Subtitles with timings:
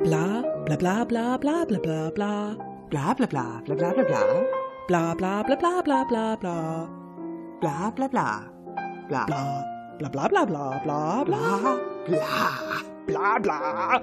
[0.00, 2.56] Bla bla bla bla bla bla bla bla.
[2.90, 4.22] Bla bla bla bla bla bla bla.
[4.88, 6.86] Bla bla bla bla bla bla bla.
[7.60, 8.42] Bla bla bla.
[9.08, 9.26] Bla
[10.00, 11.60] Bla bla bla bla bla bla bla.
[13.06, 14.00] bla bla bla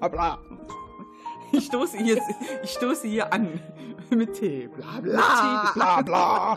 [0.00, 0.38] bla bla.
[1.52, 2.18] Ich stoße hier,
[2.62, 3.60] ich stoße hier an
[4.10, 4.68] mit Tee.
[4.68, 6.56] Bla bla bla bla.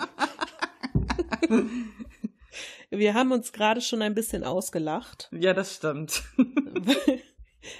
[2.89, 5.29] Wir haben uns gerade schon ein bisschen ausgelacht.
[5.31, 6.23] Ja, das stimmt.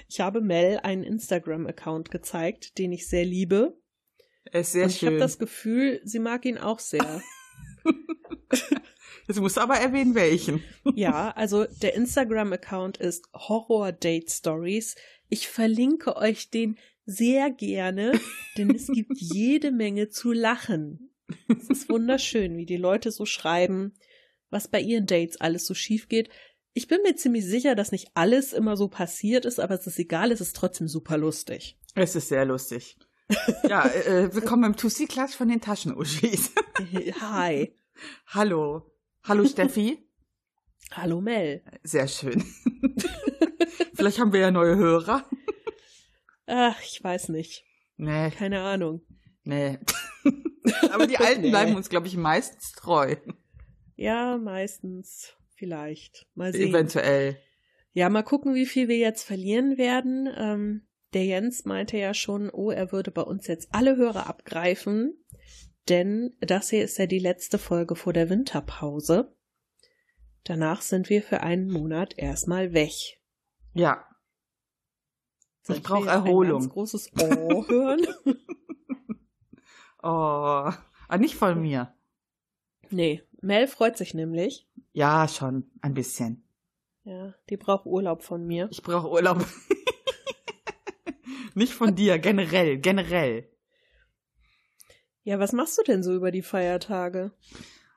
[0.06, 3.80] Ich habe Mel einen Instagram-Account gezeigt, den ich sehr liebe.
[4.44, 5.20] Er ist sehr Und ich habe schön.
[5.20, 7.22] das Gefühl, sie mag ihn auch sehr.
[9.26, 10.62] Jetzt musst du aber erwähnen, welchen.
[10.94, 14.94] Ja, also der Instagram-Account ist Horror Date Stories.
[15.30, 18.20] Ich verlinke euch den sehr gerne,
[18.58, 21.10] denn es gibt jede Menge zu lachen.
[21.48, 23.94] Es ist wunderschön, wie die Leute so schreiben,
[24.50, 26.28] was bei ihren Dates alles so schief geht.
[26.74, 29.98] Ich bin mir ziemlich sicher, dass nicht alles immer so passiert ist, aber es ist
[29.98, 31.78] egal, es ist trotzdem super lustig.
[31.94, 32.96] Es ist sehr lustig.
[33.68, 36.52] Ja, äh, willkommen im 2C-Class von den Taschenuschis.
[37.20, 37.74] Hi.
[38.28, 38.90] Hallo.
[39.24, 39.98] Hallo Steffi.
[40.92, 41.62] Hallo Mel.
[41.82, 42.42] Sehr schön.
[43.94, 45.28] Vielleicht haben wir ja neue Hörer.
[46.46, 47.64] Ach, ich weiß nicht.
[47.96, 49.02] Nee, Keine Ahnung.
[49.44, 49.78] nee.
[50.92, 51.50] Aber die Alten Nee.
[51.50, 53.16] bleiben uns, glaube ich, meistens treu.
[53.98, 55.36] Ja, meistens.
[55.56, 56.28] Vielleicht.
[56.34, 56.70] Mal sehen.
[56.70, 57.36] Eventuell.
[57.92, 60.28] Ja, mal gucken, wie viel wir jetzt verlieren werden.
[60.36, 65.14] Ähm, der Jens meinte ja schon, oh, er würde bei uns jetzt alle Hörer abgreifen,
[65.88, 69.34] denn das hier ist ja die letzte Folge vor der Winterpause.
[70.44, 72.92] Danach sind wir für einen Monat erstmal weg.
[73.74, 74.06] Ja.
[75.62, 76.58] Soll Ich brauch mir jetzt Erholung.
[76.58, 78.06] Ein ganz großes Oh hören.
[80.00, 80.70] Oh.
[81.08, 81.92] Ah, nicht von mir.
[82.90, 84.66] nee, Mel freut sich nämlich.
[84.92, 85.70] Ja, schon.
[85.80, 86.44] Ein bisschen.
[87.04, 88.68] Ja, die braucht Urlaub von mir.
[88.70, 89.44] Ich brauche Urlaub.
[91.54, 93.48] nicht von dir, generell, generell.
[95.22, 97.32] Ja, was machst du denn so über die Feiertage?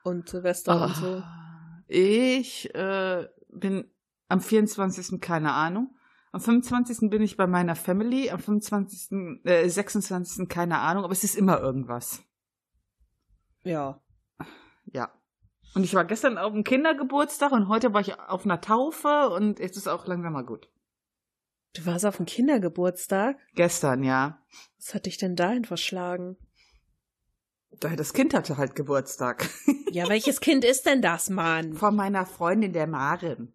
[0.04, 1.18] Und Silvester und so?
[1.18, 3.90] Ah, Ich äh, bin
[4.28, 5.22] am 24.
[5.22, 5.96] keine Ahnung.
[6.32, 7.10] Am 25.
[7.10, 9.12] bin ich bei meiner Family, am 25.
[9.46, 10.48] Äh, 26.
[10.48, 12.24] keine Ahnung, aber es ist immer irgendwas.
[13.64, 14.02] Ja.
[14.86, 15.12] Ja.
[15.74, 19.60] Und ich war gestern auf dem Kindergeburtstag und heute war ich auf einer Taufe und
[19.60, 20.70] jetzt ist auch langsam mal gut.
[21.74, 23.38] Du warst auf dem Kindergeburtstag?
[23.56, 24.44] Gestern, ja.
[24.78, 26.36] Was hat dich denn dahin verschlagen?
[27.80, 29.50] Das Kind hatte halt Geburtstag.
[29.94, 31.74] Ja, welches Kind ist denn das, Mann?
[31.74, 33.52] Von meiner Freundin, der Maren.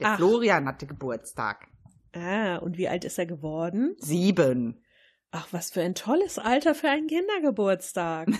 [0.00, 0.16] Der Ach.
[0.16, 1.68] Florian hatte Geburtstag.
[2.12, 3.94] Ah, und wie alt ist er geworden?
[3.98, 4.82] Sieben.
[5.30, 8.28] Ach, was für ein tolles Alter für einen Kindergeburtstag.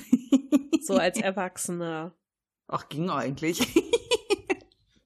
[0.81, 2.18] So als Erwachsener.
[2.69, 3.61] Ach, ging eigentlich.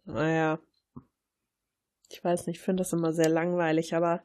[0.05, 0.59] Naja.
[2.11, 4.23] Ich weiß nicht, ich finde das immer sehr langweilig, aber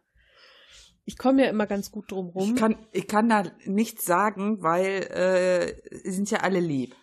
[1.06, 2.56] ich komme ja immer ganz gut drum rum.
[2.56, 6.96] Ich kann, ich kann da nichts sagen, weil äh, sind ja alle lieb.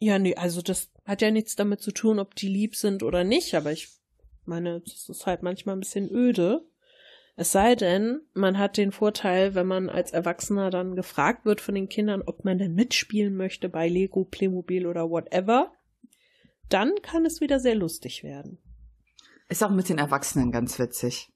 [0.00, 3.22] Ja, nee, also das hat ja nichts damit zu tun, ob die lieb sind oder
[3.22, 3.88] nicht, aber ich
[4.44, 6.66] meine, das ist halt manchmal ein bisschen öde.
[7.36, 11.74] Es sei denn, man hat den Vorteil, wenn man als Erwachsener dann gefragt wird von
[11.74, 15.72] den Kindern, ob man denn mitspielen möchte bei Lego, Playmobil oder whatever,
[16.68, 18.58] dann kann es wieder sehr lustig werden.
[19.48, 21.32] Ist auch mit den Erwachsenen ganz witzig.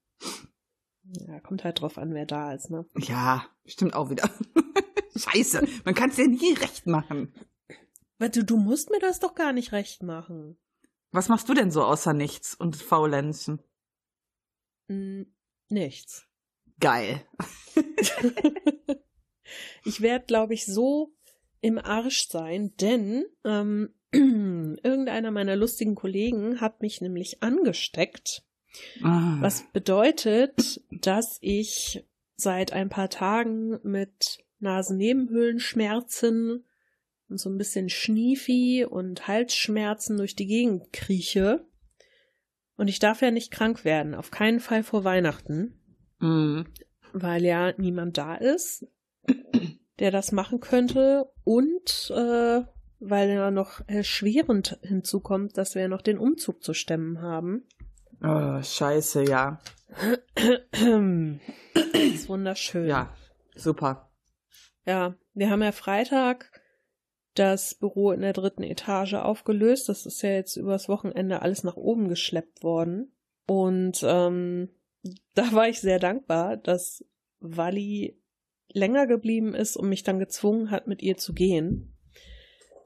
[1.26, 2.86] Ja, kommt halt drauf an, wer da ist, ne?
[2.96, 4.30] Ja, stimmt auch wieder.
[5.16, 7.34] Scheiße, man kann es ja nie recht machen.
[8.18, 10.58] Warte, du musst mir das doch gar nicht recht machen.
[11.10, 13.60] Was machst du denn so außer nichts und Faulenzen?
[15.68, 16.26] Nichts.
[16.80, 17.22] Geil.
[19.84, 21.12] ich werde, glaube ich, so
[21.60, 28.44] im Arsch sein, denn ähm, irgendeiner meiner lustigen Kollegen hat mich nämlich angesteckt,
[29.02, 29.38] Ah.
[29.40, 32.04] was bedeutet, dass ich
[32.36, 36.64] seit ein paar Tagen mit Nasennebenhöhlenschmerzen
[37.28, 41.64] und so ein bisschen Schniefi und Halsschmerzen durch die Gegend krieche.
[42.78, 45.74] Und ich darf ja nicht krank werden, auf keinen Fall vor Weihnachten
[46.20, 46.64] Mhm.
[47.12, 48.86] weil ja niemand da ist,
[49.98, 52.62] der das machen könnte und äh,
[53.00, 57.64] weil ja noch erschwerend hinzukommt, dass wir ja noch den Umzug zu stemmen haben.
[58.22, 59.60] Oh, scheiße, ja.
[60.34, 62.86] Das ist wunderschön.
[62.86, 63.14] Ja,
[63.54, 64.10] super.
[64.86, 66.57] Ja, wir haben ja Freitag
[67.38, 69.88] das Büro in der dritten Etage aufgelöst.
[69.88, 73.12] Das ist ja jetzt übers Wochenende alles nach oben geschleppt worden.
[73.46, 74.70] Und ähm,
[75.34, 77.04] da war ich sehr dankbar, dass
[77.40, 78.20] Wally
[78.70, 81.94] länger geblieben ist und mich dann gezwungen hat, mit ihr zu gehen.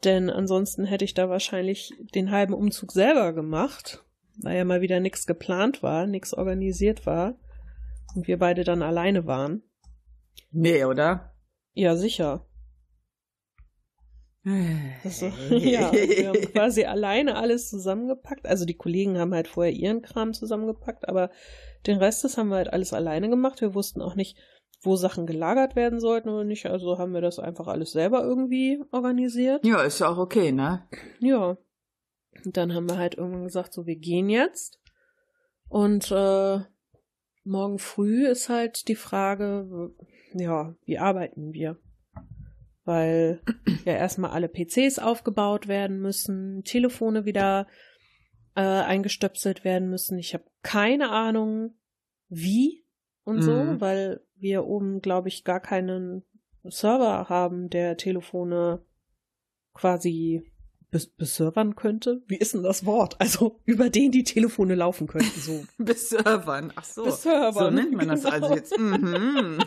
[0.04, 4.04] Denn ansonsten hätte ich da wahrscheinlich den halben Umzug selber gemacht,
[4.40, 7.38] weil ja mal wieder nichts geplant war, nichts organisiert war
[8.14, 9.62] und wir beide dann alleine waren.
[10.50, 11.34] Nee, oder?
[11.72, 12.46] Ja, sicher.
[14.44, 18.46] Also, ja, wir haben quasi alleine alles zusammengepackt.
[18.46, 21.30] Also die Kollegen haben halt vorher ihren Kram zusammengepackt, aber
[21.86, 23.60] den Rest, das haben wir halt alles alleine gemacht.
[23.60, 24.36] Wir wussten auch nicht,
[24.82, 26.66] wo Sachen gelagert werden sollten oder nicht.
[26.66, 29.64] Also haben wir das einfach alles selber irgendwie organisiert.
[29.64, 30.88] Ja, ist ja auch okay, ne?
[31.20, 31.56] Ja.
[32.44, 34.80] Und dann haben wir halt irgendwann gesagt, so, wir gehen jetzt.
[35.68, 36.58] Und äh,
[37.44, 39.94] morgen früh ist halt die Frage,
[40.34, 41.78] ja, wie arbeiten wir?
[42.84, 43.40] Weil
[43.84, 47.66] ja erstmal alle PCs aufgebaut werden müssen, Telefone wieder
[48.54, 50.18] äh, eingestöpselt werden müssen.
[50.18, 51.74] Ich habe keine Ahnung,
[52.28, 52.84] wie
[53.24, 53.42] und mhm.
[53.42, 56.24] so, weil wir oben, glaube ich, gar keinen
[56.64, 58.84] Server haben, der Telefone
[59.74, 60.52] quasi
[60.90, 62.22] bes beservern könnte.
[62.26, 63.18] Wie ist denn das Wort?
[63.18, 65.64] Also über den die Telefone laufen könnten, so.
[65.78, 67.04] beservern, ach so.
[67.04, 67.52] Beservern.
[67.54, 68.48] So nennt man das also genau.
[68.48, 68.78] also jetzt.
[68.78, 69.58] Mhm.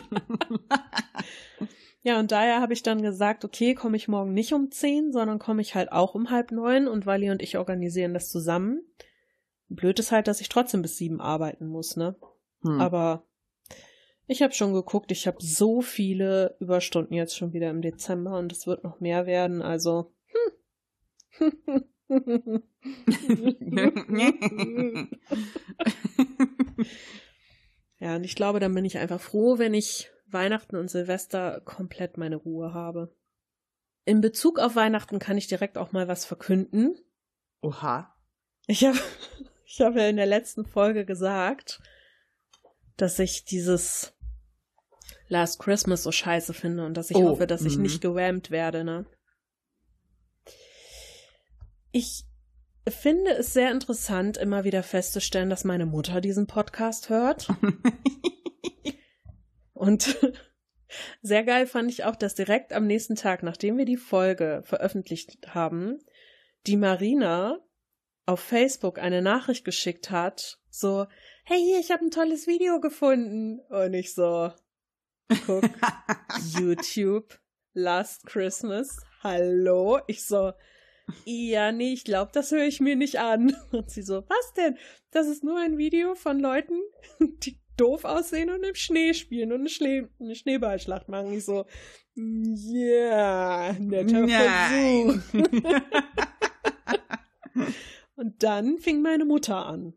[2.06, 5.40] ja, und daher habe ich dann gesagt, okay, komme ich morgen nicht um zehn, sondern
[5.40, 8.80] komme ich halt auch um halb neun und Wally und ich organisieren das zusammen.
[9.68, 12.14] Blöd ist halt, dass ich trotzdem bis sieben arbeiten muss, ne?
[12.62, 12.80] Hm.
[12.80, 13.26] Aber
[14.28, 18.52] ich habe schon geguckt, ich habe so viele Überstunden jetzt schon wieder im Dezember und
[18.52, 20.14] es wird noch mehr werden, also.
[21.38, 21.52] Hm.
[27.98, 32.16] ja, und ich glaube, dann bin ich einfach froh, wenn ich Weihnachten und Silvester komplett
[32.18, 33.14] meine Ruhe habe.
[34.04, 36.96] In Bezug auf Weihnachten kann ich direkt auch mal was verkünden.
[37.60, 38.14] Oha.
[38.66, 38.98] Ich habe
[39.64, 41.80] ich hab ja in der letzten Folge gesagt,
[42.96, 44.14] dass ich dieses
[45.28, 47.82] Last Christmas so scheiße finde und dass ich oh, hoffe, dass ich mhm.
[47.82, 49.06] nicht gewammt werde, ne?
[51.90, 52.24] Ich
[52.88, 57.48] finde es sehr interessant, immer wieder festzustellen, dass meine Mutter diesen Podcast hört.
[59.76, 60.18] und
[61.22, 65.54] sehr geil fand ich auch, dass direkt am nächsten Tag, nachdem wir die Folge veröffentlicht
[65.54, 65.98] haben,
[66.66, 67.60] die Marina
[68.24, 71.06] auf Facebook eine Nachricht geschickt hat, so,
[71.44, 73.60] hey, ich habe ein tolles Video gefunden.
[73.68, 74.50] Und ich so,
[75.46, 75.64] guck,
[76.58, 77.38] YouTube,
[77.72, 80.00] Last Christmas, hallo.
[80.06, 80.52] Ich so,
[81.24, 83.56] ja, nee, ich glaube, das höre ich mir nicht an.
[83.72, 84.76] Und sie so, was denn?
[85.10, 86.80] Das ist nur ein Video von Leuten,
[87.20, 91.32] die doof aussehen und im Schnee spielen und eine, Schnee eine Schneeballschlacht machen.
[91.32, 91.66] Ich so,
[92.14, 95.22] ja, yeah, netter Nein.
[95.30, 95.80] Versuch.
[98.16, 99.94] und dann fing meine Mutter an.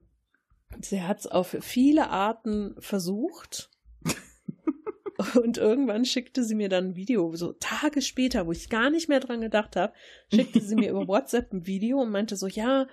[0.81, 3.69] Sie hat es auf viele Arten versucht
[5.41, 9.09] und irgendwann schickte sie mir dann ein Video, so Tage später, wo ich gar nicht
[9.09, 9.93] mehr dran gedacht habe,
[10.33, 12.87] schickte sie mir über WhatsApp ein Video und meinte so, ja,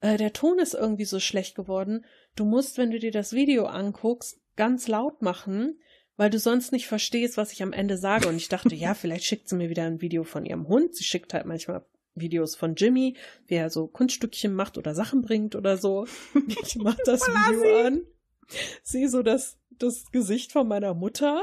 [0.00, 2.04] äh, der Ton ist irgendwie so schlecht geworden.
[2.36, 5.80] Du musst, wenn du dir das Video anguckst, ganz laut machen,
[6.16, 8.28] weil du sonst nicht verstehst, was ich am Ende sage.
[8.28, 10.94] Und ich dachte, ja, vielleicht schickt sie mir wieder ein Video von ihrem Hund.
[10.94, 11.84] Sie schickt halt manchmal
[12.14, 13.16] Videos von Jimmy,
[13.46, 16.06] wie er so Kunststückchen macht oder Sachen bringt oder so.
[16.62, 18.02] Ich mach das Video an,
[18.82, 21.42] sehe so das, das Gesicht von meiner Mutter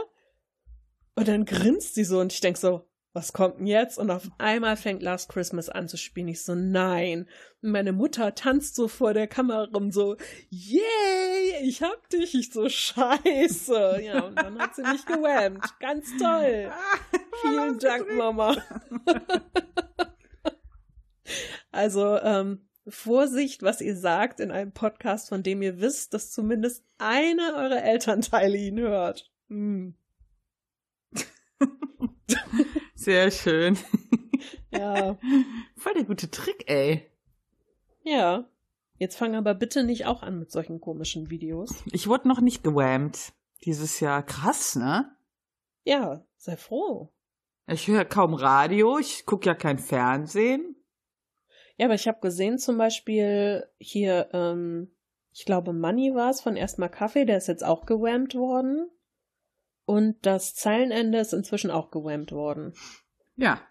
[1.16, 2.87] und dann grinst sie so und ich denk so,
[3.18, 3.98] was kommt denn jetzt?
[3.98, 6.28] Und auf einmal fängt Last Christmas an zu spielen.
[6.28, 7.28] Ich so, nein.
[7.64, 10.18] Und meine Mutter tanzt so vor der Kamera rum, so,
[10.52, 12.36] yay, ich hab dich.
[12.36, 14.02] Ich so, scheiße.
[14.04, 15.66] Ja, und dann hat sie mich gewammt.
[15.80, 16.72] Ganz toll.
[17.42, 18.56] Vielen Dank, Mama.
[21.72, 26.86] also, ähm, Vorsicht, was ihr sagt in einem Podcast, von dem ihr wisst, dass zumindest
[27.00, 29.32] einer eurer Elternteile ihn hört.
[29.50, 29.96] Hm.
[33.08, 33.78] Sehr schön.
[34.70, 35.18] Ja.
[35.78, 37.10] Voll der gute Trick, ey.
[38.04, 38.50] Ja.
[38.98, 41.70] Jetzt fang aber bitte nicht auch an mit solchen komischen Videos.
[41.94, 43.32] Ich wurde noch nicht gewammt
[43.64, 44.24] dieses Jahr.
[44.24, 45.10] Krass, ne?
[45.86, 47.14] Ja, sei froh.
[47.68, 50.76] Ich höre kaum Radio, ich gucke ja kein Fernsehen.
[51.78, 54.92] Ja, aber ich habe gesehen zum Beispiel hier, ähm,
[55.32, 58.90] ich glaube Money war es von Erstmal Kaffee, der ist jetzt auch gewammt worden.
[59.88, 62.74] Und das Zeilenende ist inzwischen auch gewammt worden.
[63.38, 63.62] Ja.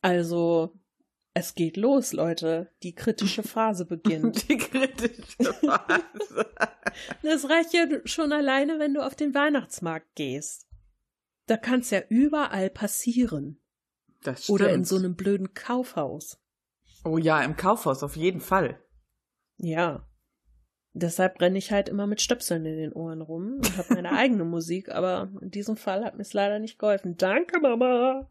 [0.00, 0.72] Also,
[1.34, 2.72] es geht los, Leute.
[2.82, 4.48] Die kritische Phase beginnt.
[4.48, 6.46] Die kritische Phase.
[7.22, 10.66] das reicht ja schon alleine, wenn du auf den Weihnachtsmarkt gehst.
[11.44, 13.60] Da kann es ja überall passieren.
[14.22, 14.60] Das stimmt.
[14.60, 16.40] Oder in so einem blöden Kaufhaus.
[17.04, 18.82] Oh ja, im Kaufhaus auf jeden Fall.
[19.58, 20.08] Ja.
[20.98, 24.44] Deshalb renne ich halt immer mit Stöpseln in den Ohren rum und habe meine eigene
[24.44, 27.18] Musik, aber in diesem Fall hat mir es leider nicht geholfen.
[27.18, 28.30] Danke, Mama!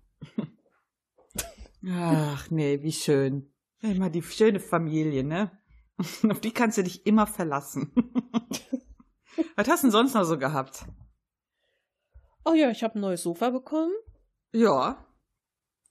[1.87, 3.53] Ach nee, wie schön.
[3.81, 5.51] Immer die schöne Familie, ne?
[6.29, 7.93] Auf die kannst du dich immer verlassen.
[9.55, 10.85] Was hast du denn sonst noch so gehabt?
[12.45, 13.93] Oh ja, ich habe ein neues Sofa bekommen.
[14.53, 15.05] Ja.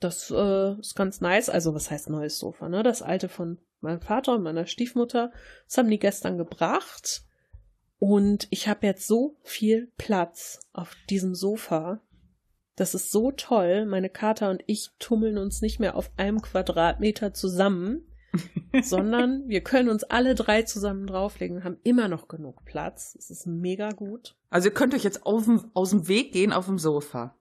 [0.01, 1.49] Das äh, ist ganz nice.
[1.49, 2.83] Also, was heißt neues Sofa, ne?
[2.83, 5.31] Das alte von meinem Vater und meiner Stiefmutter.
[5.67, 7.23] Das haben die gestern gebracht.
[7.99, 12.01] Und ich habe jetzt so viel Platz auf diesem Sofa.
[12.77, 13.87] Das ist so toll.
[13.87, 18.07] Meine Kater und ich tummeln uns nicht mehr auf einem Quadratmeter zusammen,
[18.83, 23.17] sondern wir können uns alle drei zusammen drauflegen und haben immer noch genug Platz.
[23.19, 24.37] Es ist mega gut.
[24.51, 27.37] Also ihr könnt euch jetzt auf dem, aus dem Weg gehen auf dem Sofa.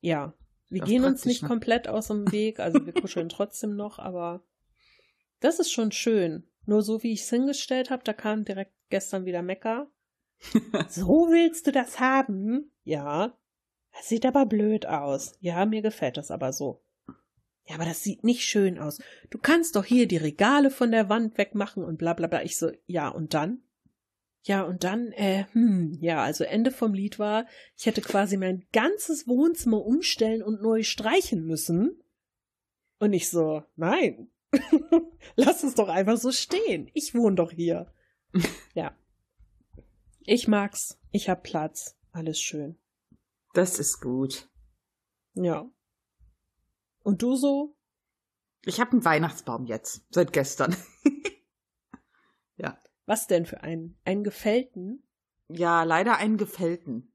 [0.00, 0.34] Ja,
[0.68, 1.48] wir das gehen uns nicht ne?
[1.48, 4.42] komplett aus dem Weg, also wir kuscheln trotzdem noch, aber
[5.44, 6.44] das ist schon schön.
[6.66, 9.90] Nur so wie ich es hingestellt habe, da kam direkt gestern wieder Mecker.
[10.88, 12.72] so willst du das haben?
[12.84, 13.36] Ja.
[13.92, 15.36] Das sieht aber blöd aus.
[15.40, 16.82] Ja, mir gefällt das aber so.
[17.66, 19.00] Ja, aber das sieht nicht schön aus.
[19.30, 22.42] Du kannst doch hier die Regale von der Wand wegmachen und bla bla bla.
[22.42, 23.62] Ich so, ja, und dann?
[24.42, 27.46] Ja, und dann, äh, hm, ja, also Ende vom Lied war,
[27.78, 32.02] ich hätte quasi mein ganzes Wohnzimmer umstellen und neu streichen müssen.
[32.98, 34.30] Und ich so, nein,
[35.36, 36.90] lass es doch einfach so stehen.
[36.94, 37.92] Ich wohne doch hier.
[38.74, 38.96] ja.
[40.20, 40.98] Ich mag's.
[41.10, 41.96] Ich hab Platz.
[42.12, 42.78] Alles schön.
[43.52, 44.48] Das ist gut.
[45.34, 45.70] Ja.
[47.02, 47.76] Und du so?
[48.64, 50.74] Ich habe einen Weihnachtsbaum jetzt, seit gestern.
[52.56, 52.78] ja.
[53.06, 53.98] Was denn für einen?
[54.04, 55.06] Einen gefällten?
[55.48, 57.12] Ja, leider einen gefällten.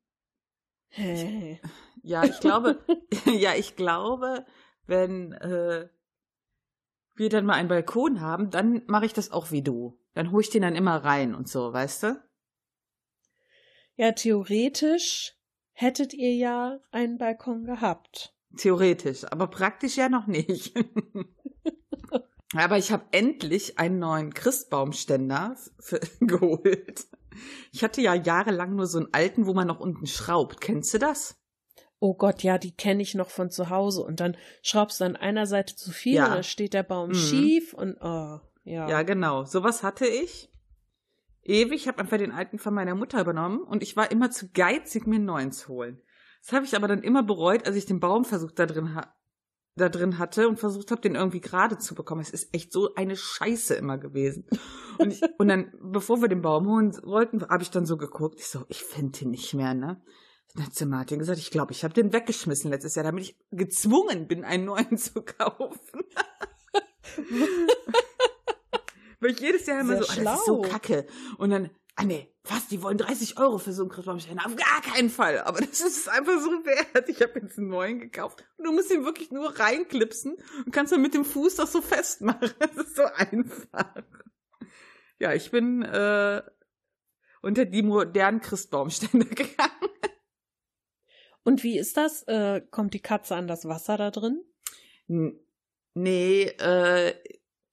[0.89, 1.60] Hä?
[2.03, 2.84] Ja, ich glaube,
[3.25, 4.46] ja, ich glaube,
[4.86, 5.89] wenn äh,
[7.20, 10.00] wir dann mal einen Balkon haben, dann mache ich das auch wie du.
[10.14, 12.24] Dann hole ich den dann immer rein und so, weißt du?
[13.96, 15.36] Ja, theoretisch
[15.74, 18.34] hättet ihr ja einen Balkon gehabt.
[18.58, 20.74] Theoretisch, aber praktisch ja noch nicht.
[22.56, 27.08] aber ich habe endlich einen neuen Christbaumständer für, geholt.
[27.72, 30.60] Ich hatte ja jahrelang nur so einen alten, wo man noch unten schraubt.
[30.62, 31.38] Kennst du das?
[32.00, 34.03] Oh Gott, ja, die kenne ich noch von zu Hause.
[34.03, 36.25] Und dann schraubst du an einer Seite zu viel ja.
[36.25, 37.15] und dann steht der Baum mhm.
[37.15, 38.88] schief und oh, ja.
[38.88, 39.44] Ja, genau.
[39.44, 40.50] Sowas hatte ich.
[41.44, 44.50] Ewig, ich habe einfach den alten von meiner Mutter übernommen und ich war immer zu
[44.53, 46.01] geizig, mir einen neuen zu holen.
[46.41, 49.01] Das habe ich aber dann immer bereut, als ich den Baumversuch da drin,
[49.75, 52.22] da drin hatte und versucht habe, den irgendwie gerade zu bekommen.
[52.22, 54.46] Es ist echt so eine Scheiße immer gewesen.
[55.00, 58.39] Und, ich, und dann, bevor wir den Baum holen wollten, habe ich dann so geguckt.
[58.39, 60.01] Ich so, ich finde den nicht mehr, ne?
[60.56, 63.38] Dann hat sie Martin gesagt, ich glaube, ich habe den weggeschmissen letztes Jahr, damit ich
[63.51, 66.03] gezwungen bin, einen neuen zu kaufen.
[69.20, 71.06] Weil ich jedes Jahr immer Sehr so, oh, das ist so kacke.
[71.38, 74.46] Und dann, ah nee, was, die wollen 30 Euro für so einen Christbaumständer?
[74.46, 75.39] Auf gar keinen Fall.
[75.41, 77.10] Aber das ist einfach so wert.
[77.10, 78.46] Ich habe jetzt einen neuen gekauft.
[78.58, 81.82] Und du musst ihn wirklich nur reinklipsen und kannst dann mit dem Fuß das so
[81.82, 82.51] festmachen.
[82.60, 83.94] Das ist so einfach.
[85.20, 86.41] Ja, ich bin äh,
[87.41, 89.89] unter die modernen Christbaumstände gegangen.
[91.50, 92.22] Und wie ist das?
[92.27, 94.44] Äh, kommt die Katze an das Wasser da drin?
[95.96, 97.15] Nee, äh,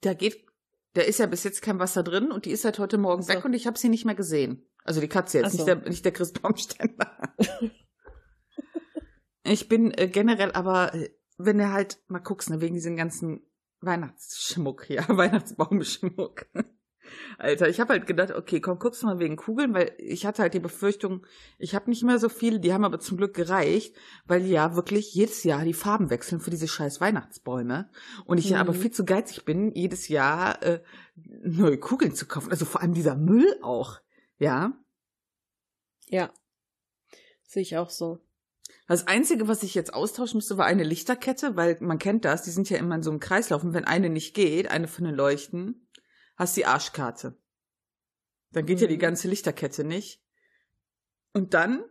[0.00, 0.46] da geht
[0.94, 3.28] da ist ja bis jetzt kein Wasser drin und die ist seit heute Morgen so.
[3.28, 4.66] weg und ich habe sie nicht mehr gesehen.
[4.82, 5.58] Also die Katze jetzt, so.
[5.58, 7.34] nicht, der, nicht der Christbaumständer.
[9.44, 13.42] ich bin äh, generell aber, äh, wenn du halt mal guckst, ne, wegen diesem ganzen
[13.82, 16.46] Weihnachtsschmuck, ja, Weihnachtsbaumschmuck.
[17.38, 20.42] Alter, ich habe halt gedacht, okay, komm, guckst du mal wegen Kugeln, weil ich hatte
[20.42, 21.26] halt die Befürchtung,
[21.58, 23.94] ich habe nicht mehr so viele, die haben aber zum Glück gereicht,
[24.26, 27.90] weil die ja wirklich jedes Jahr die Farben wechseln für diese scheiß Weihnachtsbäume.
[28.24, 28.52] Und ich mhm.
[28.52, 28.78] ja aber mhm.
[28.78, 30.82] viel zu geizig bin, jedes Jahr äh,
[31.14, 32.50] neue Kugeln zu kaufen.
[32.50, 34.00] Also vor allem dieser Müll auch,
[34.38, 34.72] ja.
[36.08, 36.30] Ja.
[37.44, 38.20] Sehe ich auch so.
[38.88, 42.50] Das Einzige, was ich jetzt austauschen müsste, war eine Lichterkette, weil man kennt das, die
[42.50, 45.14] sind ja immer in so einem Kreislauf und wenn eine nicht geht, eine von den
[45.14, 45.85] Leuchten,
[46.36, 47.36] hast die Arschkarte.
[48.52, 48.82] Dann geht mhm.
[48.82, 49.00] ja die mhm.
[49.00, 50.22] ganze Lichterkette nicht.
[51.32, 51.84] Und dann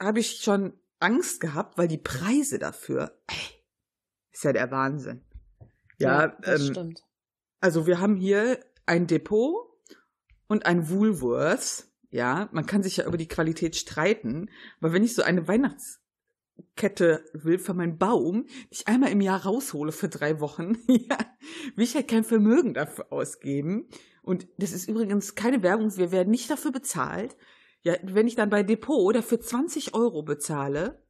[0.00, 3.64] habe ich schon Angst gehabt, weil die Preise dafür, ey,
[4.32, 5.24] ist ja der Wahnsinn.
[5.98, 7.04] Ja, ja das ähm, stimmt.
[7.60, 9.68] Also wir haben hier ein Depot
[10.46, 11.92] und ein Woolworths.
[12.10, 15.99] Ja, man kann sich ja über die Qualität streiten, aber wenn ich so eine Weihnachts
[16.76, 21.18] Kette will für meinen Baum, die ich einmal im Jahr raushole für drei Wochen, ja,
[21.74, 23.88] will ich halt kein Vermögen dafür ausgeben.
[24.22, 27.36] Und das ist übrigens keine Werbung, wir werden nicht dafür bezahlt.
[27.82, 31.02] Ja, wenn ich dann bei Depot dafür 20 Euro bezahle,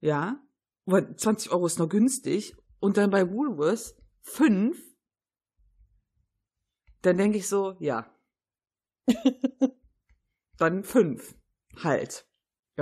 [0.00, 0.42] ja,
[0.84, 4.76] weil 20 Euro ist noch günstig, und dann bei Woolworths 5,
[7.02, 8.12] dann denke ich so, ja.
[10.58, 11.36] dann 5.
[11.82, 12.26] Halt.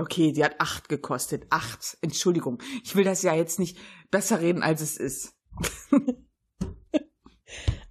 [0.00, 1.46] Okay, die hat acht gekostet.
[1.50, 1.98] Acht.
[2.00, 2.62] Entschuldigung.
[2.84, 3.78] Ich will das ja jetzt nicht
[4.10, 5.36] besser reden, als es ist.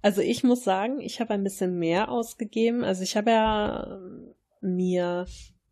[0.02, 2.82] also ich muss sagen, ich habe ein bisschen mehr ausgegeben.
[2.84, 5.26] Also ich habe ja ähm, mir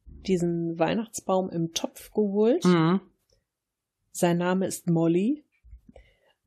[0.07, 2.64] diesen Weihnachtsbaum im Topf geholt.
[2.64, 3.00] Mhm.
[4.12, 5.45] Sein Name ist Molly.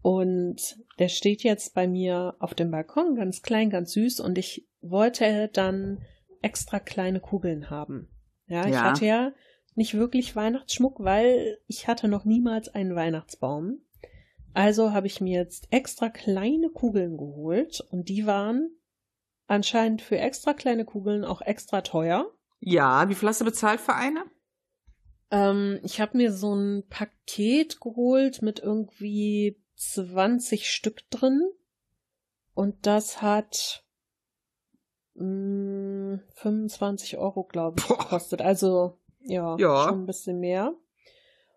[0.01, 4.19] Und der steht jetzt bei mir auf dem Balkon, ganz klein, ganz süß.
[4.19, 6.01] Und ich wollte dann
[6.41, 8.09] extra kleine Kugeln haben.
[8.47, 8.83] Ja, ich Ja.
[8.83, 9.31] hatte ja
[9.75, 13.79] nicht wirklich Weihnachtsschmuck, weil ich hatte noch niemals einen Weihnachtsbaum.
[14.53, 18.69] Also habe ich mir jetzt extra kleine Kugeln geholt und die waren
[19.47, 22.29] anscheinend für extra kleine Kugeln auch extra teuer.
[22.59, 24.25] Ja, wie viel hast du bezahlt für eine?
[25.31, 31.41] Ähm, ich habe mir so ein Paket geholt mit irgendwie 20 Stück drin.
[32.53, 33.85] Und das hat
[35.15, 37.97] mh, 25 Euro, glaube ich, Boah.
[37.97, 38.41] gekostet.
[38.41, 39.85] Also ja, Ja.
[39.87, 40.73] schon ein bisschen mehr.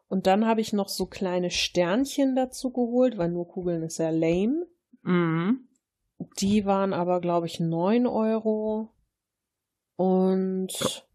[0.08, 4.10] Und dann habe ich noch so kleine Sternchen dazu geholt, weil nur Kugeln ist ja
[4.10, 4.66] lame.
[5.02, 5.66] Mhm.
[6.38, 8.90] Die waren aber, glaube ich, 9 Euro.
[9.96, 11.06] Und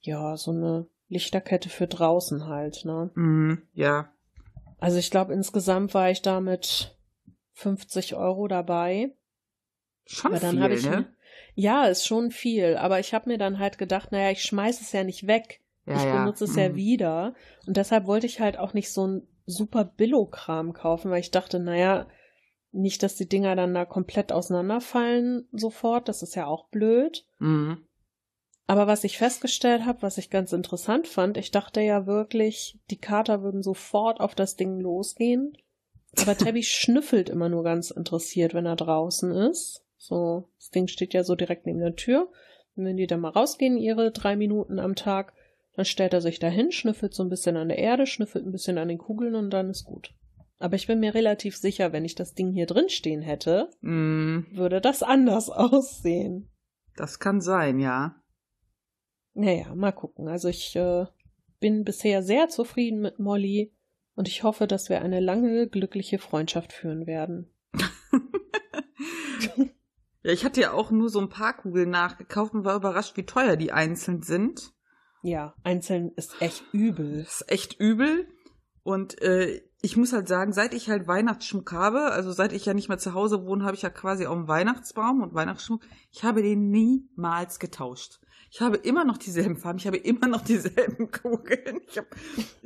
[0.00, 3.10] ja, so eine Lichterkette für draußen halt, ne?
[3.14, 3.62] Mhm.
[3.72, 4.12] Ja.
[4.78, 6.96] Also ich glaube, insgesamt war ich da mit
[7.54, 9.14] 50 Euro dabei.
[10.04, 11.06] Schon Aber dann viel, ich ne?
[11.54, 14.92] ja, ist schon viel, aber ich habe mir dann halt gedacht, naja, ich schmeiß es
[14.92, 15.60] ja nicht weg.
[15.86, 16.18] Ja, ich ja.
[16.18, 16.74] benutze es ja Mhm.
[16.76, 17.34] wieder.
[17.66, 21.58] Und deshalb wollte ich halt auch nicht so ein super Billo-Kram kaufen, weil ich dachte,
[21.60, 22.06] naja,
[22.72, 26.08] nicht, dass die Dinger dann da komplett auseinanderfallen sofort.
[26.08, 27.24] Das ist ja auch blöd.
[27.38, 27.86] Mhm.
[28.66, 32.98] Aber was ich festgestellt habe, was ich ganz interessant fand, ich dachte ja wirklich, die
[32.98, 35.56] Kater würden sofort auf das Ding losgehen.
[36.20, 39.84] Aber Tabby schnüffelt immer nur ganz interessiert, wenn er draußen ist.
[39.96, 42.28] So, das Ding steht ja so direkt neben der Tür.
[42.74, 45.32] Und wenn die dann mal rausgehen, ihre drei Minuten am Tag,
[45.76, 48.78] dann stellt er sich dahin, schnüffelt so ein bisschen an der Erde, schnüffelt ein bisschen
[48.78, 50.14] an den Kugeln und dann ist gut.
[50.58, 54.46] Aber ich bin mir relativ sicher, wenn ich das Ding hier drin stehen hätte, Mhm.
[54.52, 56.50] würde das anders aussehen.
[56.96, 58.16] Das kann sein, ja.
[59.34, 60.28] Naja, mal gucken.
[60.28, 61.04] Also ich äh,
[61.60, 63.74] bin bisher sehr zufrieden mit Molly
[64.14, 67.52] und ich hoffe, dass wir eine lange, glückliche Freundschaft führen werden.
[70.22, 73.26] ja, ich hatte ja auch nur so ein paar Kugeln nachgekauft und war überrascht, wie
[73.26, 74.72] teuer die einzeln sind.
[75.26, 77.22] Ja, einzeln ist echt übel.
[77.22, 78.28] Ist echt übel.
[78.84, 82.74] Und äh, ich muss halt sagen, seit ich halt Weihnachtsschmuck habe, also seit ich ja
[82.74, 85.82] nicht mehr zu Hause wohne, habe ich ja quasi auch einen Weihnachtsbaum und Weihnachtsschmuck.
[86.12, 88.20] Ich habe den niemals getauscht.
[88.52, 91.80] Ich habe immer noch dieselben Farben, ich habe immer noch dieselben Kugeln.
[91.88, 92.06] Ich hab,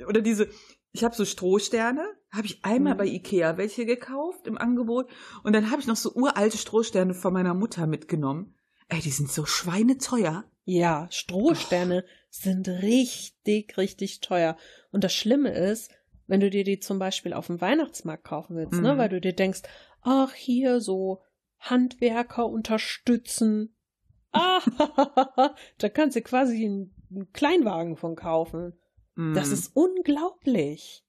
[0.07, 0.47] oder diese,
[0.93, 2.99] ich habe so Strohsterne, habe ich einmal Mhm.
[2.99, 5.09] bei Ikea welche gekauft im Angebot
[5.45, 8.55] und dann habe ich noch so uralte Strohsterne von meiner Mutter mitgenommen.
[8.89, 10.45] Ey, die sind so schweineteuer.
[10.65, 14.57] Ja, Strohsterne sind richtig, richtig teuer.
[14.93, 15.91] Und das Schlimme ist,
[16.27, 18.99] wenn du dir die zum Beispiel auf dem Weihnachtsmarkt kaufen willst, ne, Mhm.
[18.99, 19.63] weil du dir denkst,
[20.03, 21.21] ach, hier so
[21.59, 23.75] Handwerker unterstützen.
[24.33, 24.61] Ah,
[25.79, 28.75] da kannst du quasi einen, einen Kleinwagen von kaufen.
[29.17, 29.53] Das Mm.
[29.55, 31.05] ist unglaublich.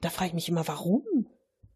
[0.00, 1.04] Da frage ich mich immer, warum?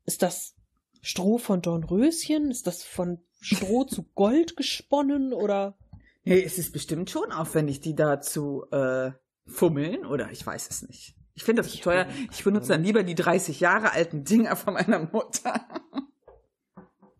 [0.06, 0.56] Ist das
[1.02, 2.50] Stroh von Dornröschen?
[2.50, 5.78] Ist das von Stroh zu Gold gesponnen oder?
[6.26, 9.12] Hey, es ist bestimmt schon aufwendig, die da zu äh,
[9.46, 11.14] fummeln, oder ich weiß es nicht.
[11.34, 12.08] Ich finde das zu teuer.
[12.32, 15.66] Ich benutze dann lieber die 30 Jahre alten Dinger von meiner Mutter.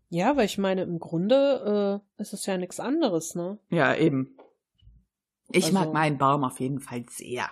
[0.08, 3.58] Ja, weil ich meine, im Grunde äh, ist es ja nichts anderes, ne?
[3.68, 4.36] Ja, eben.
[5.52, 7.48] Ich Also- mag meinen Baum auf jeden Fall sehr.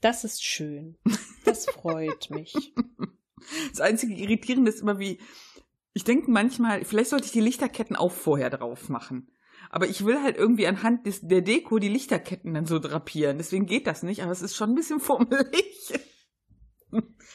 [0.00, 0.96] Das ist schön.
[1.44, 2.54] Das freut mich.
[3.70, 5.20] Das einzige Irritierende ist immer wie,
[5.94, 9.30] ich denke manchmal, vielleicht sollte ich die Lichterketten auch vorher drauf machen.
[9.70, 13.38] Aber ich will halt irgendwie anhand des, der Deko die Lichterketten dann so drapieren.
[13.38, 15.92] Deswegen geht das nicht, aber es ist schon ein bisschen fummelig.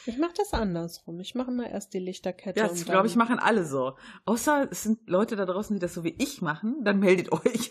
[0.06, 1.20] Ich mache das andersrum.
[1.20, 2.60] Ich mache mal erst die Lichterkette.
[2.60, 3.96] Ja, das glaube ich machen alle so.
[4.24, 7.70] Außer es sind Leute da draußen, die das so wie ich machen, dann meldet euch.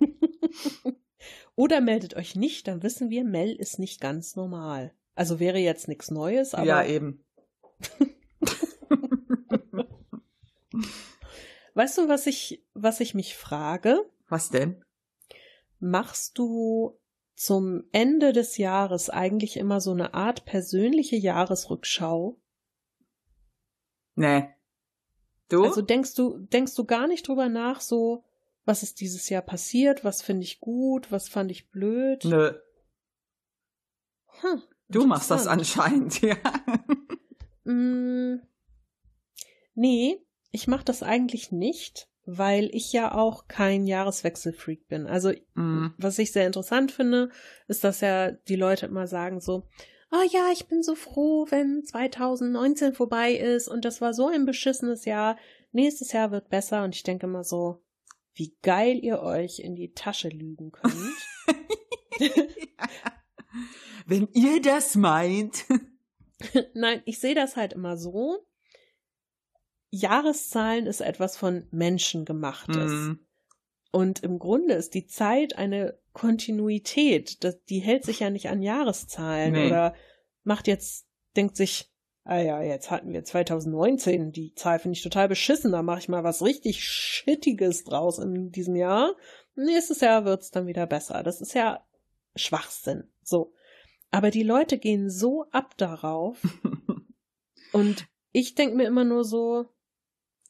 [1.54, 4.92] Oder meldet euch nicht, dann wissen wir, Mel ist nicht ganz normal.
[5.14, 7.24] Also wäre jetzt nichts Neues, aber ja, eben.
[11.74, 14.04] weißt du, was ich, was ich mich frage?
[14.28, 14.84] Was denn?
[15.78, 16.98] Machst du
[17.34, 22.38] zum Ende des Jahres eigentlich immer so eine Art persönliche Jahresrückschau?
[24.14, 24.48] Nee.
[25.48, 25.64] Du?
[25.64, 28.24] Also denkst du, denkst du gar nicht drüber nach, so,
[28.64, 32.24] was ist dieses Jahr passiert, was finde ich gut, was fand ich blöd?
[32.24, 32.54] Nö.
[34.40, 36.36] Hm, Du machst das anscheinend, ja.
[37.64, 38.40] Mm,
[39.74, 45.06] nee, ich mache das eigentlich nicht, weil ich ja auch kein Jahreswechselfreak bin.
[45.06, 45.88] Also Mm.
[45.98, 47.30] was ich sehr interessant finde,
[47.66, 49.66] ist, dass ja die Leute immer sagen so,
[50.12, 54.46] oh ja, ich bin so froh, wenn 2019 vorbei ist und das war so ein
[54.46, 55.36] beschissenes Jahr.
[55.72, 57.82] Nächstes Jahr wird besser und ich denke immer so,
[58.34, 60.94] wie geil ihr euch in die Tasche lügen könnt.
[64.06, 65.64] Wenn ihr das meint.
[66.74, 68.44] Nein, ich sehe das halt immer so.
[69.92, 72.90] Jahreszahlen ist etwas von Menschen gemachtes.
[72.90, 73.12] Mm.
[73.92, 77.44] Und im Grunde ist die Zeit eine Kontinuität.
[77.44, 79.66] Das, die hält sich ja nicht an Jahreszahlen nee.
[79.66, 79.94] oder
[80.44, 81.92] macht jetzt, denkt sich,
[82.24, 86.08] ah ja, jetzt hatten wir 2019, die Zahl finde ich total beschissen, da mache ich
[86.08, 89.14] mal was richtig Shittiges draus in diesem Jahr.
[89.56, 91.22] Nächstes Jahr wird's dann wieder besser.
[91.22, 91.84] Das ist ja
[92.34, 93.10] Schwachsinn.
[93.22, 93.52] So.
[94.10, 96.38] Aber die Leute gehen so ab darauf.
[97.72, 99.66] und ich denke mir immer nur so,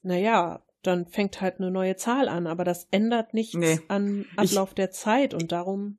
[0.03, 3.81] naja, dann fängt halt eine neue Zahl an, aber das ändert nichts nee.
[3.89, 5.99] an Ablauf ich, der Zeit und darum.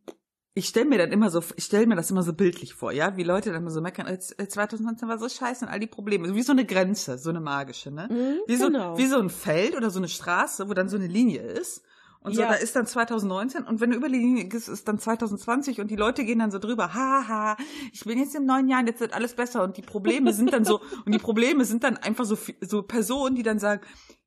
[0.56, 3.18] Ich stelle mir dann immer so, ich stelle mir das immer so bildlich vor, ja,
[3.18, 6.44] wie Leute dann immer so meckern, 2019 war so scheiße und all die Probleme, wie
[6.44, 8.08] so eine Grenze, so eine magische, ne?
[8.12, 8.98] Mhm, wie, so, genau.
[8.98, 11.84] wie so ein Feld oder so eine Straße, wo dann so eine Linie ist.
[12.24, 12.48] Und so, ja.
[12.48, 15.92] da ist dann 2019 und wenn du über die Linie gehst, ist dann 2020 und
[15.92, 17.58] die Leute gehen dann so drüber, haha,
[17.92, 20.54] ich bin jetzt im neuen Jahr und jetzt wird alles besser und die Probleme sind
[20.54, 23.82] dann so, und die Probleme sind dann einfach so, so Personen, die dann sagen,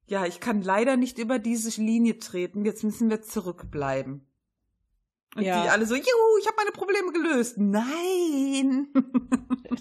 [0.06, 4.26] ja, ich kann leider nicht über diese Linie treten, jetzt müssen wir zurückbleiben.
[5.34, 5.62] Und ja.
[5.62, 7.56] die alle so, juhu, ich habe meine Probleme gelöst.
[7.58, 8.88] Nein.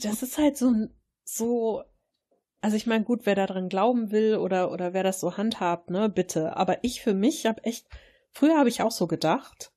[0.01, 0.73] das ist halt so,
[1.25, 1.83] so,
[2.65, 6.09] also ich meine, gut, wer daran glauben will oder, oder wer das so handhabt, ne,
[6.09, 6.57] bitte.
[6.57, 7.85] Aber ich für mich habe echt,
[8.31, 9.71] früher habe ich auch so gedacht,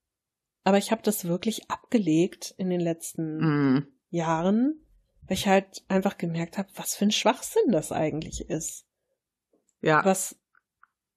[0.65, 3.89] aber ich habe das wirklich abgelegt in den letzten mm.
[4.09, 4.81] Jahren,
[5.27, 8.87] weil ich halt einfach gemerkt habe, was für ein Schwachsinn das eigentlich ist.
[9.83, 10.03] Ja.
[10.07, 10.39] Was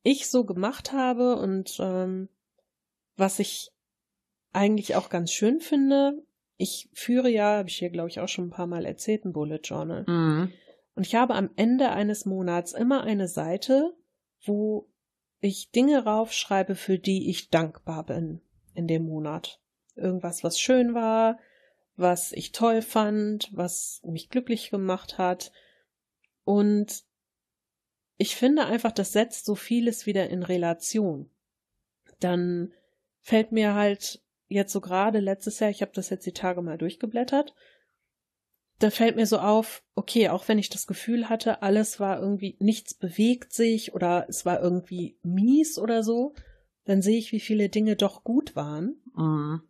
[0.04, 2.28] ich so gemacht habe und ähm,
[3.16, 3.72] was ich
[4.52, 6.22] eigentlich auch ganz schön finde,
[6.58, 9.32] ich führe ja, habe ich hier glaube ich auch schon ein paar Mal erzählt, ein
[9.32, 10.04] Bullet Journal.
[10.06, 10.52] Mhm.
[10.96, 13.96] Und ich habe am Ende eines Monats immer eine Seite,
[14.44, 14.90] wo
[15.40, 18.42] ich Dinge raufschreibe, für die ich dankbar bin
[18.74, 19.60] in dem Monat.
[19.96, 21.40] Irgendwas, was schön war,
[21.96, 25.52] was ich toll fand, was mich glücklich gemacht hat.
[26.44, 27.04] Und
[28.18, 31.30] ich finde einfach, das setzt so vieles wieder in Relation.
[32.20, 32.74] Dann
[33.20, 36.78] fällt mir halt jetzt so gerade letztes Jahr, ich habe das jetzt die Tage mal
[36.78, 37.56] durchgeblättert,
[38.84, 42.58] da fällt mir so auf, okay, auch wenn ich das Gefühl hatte, alles war irgendwie,
[42.60, 46.34] nichts bewegt sich oder es war irgendwie mies oder so,
[46.86, 49.02] dann sehe ich, wie viele Dinge doch gut waren.
[49.16, 49.62] Mhm.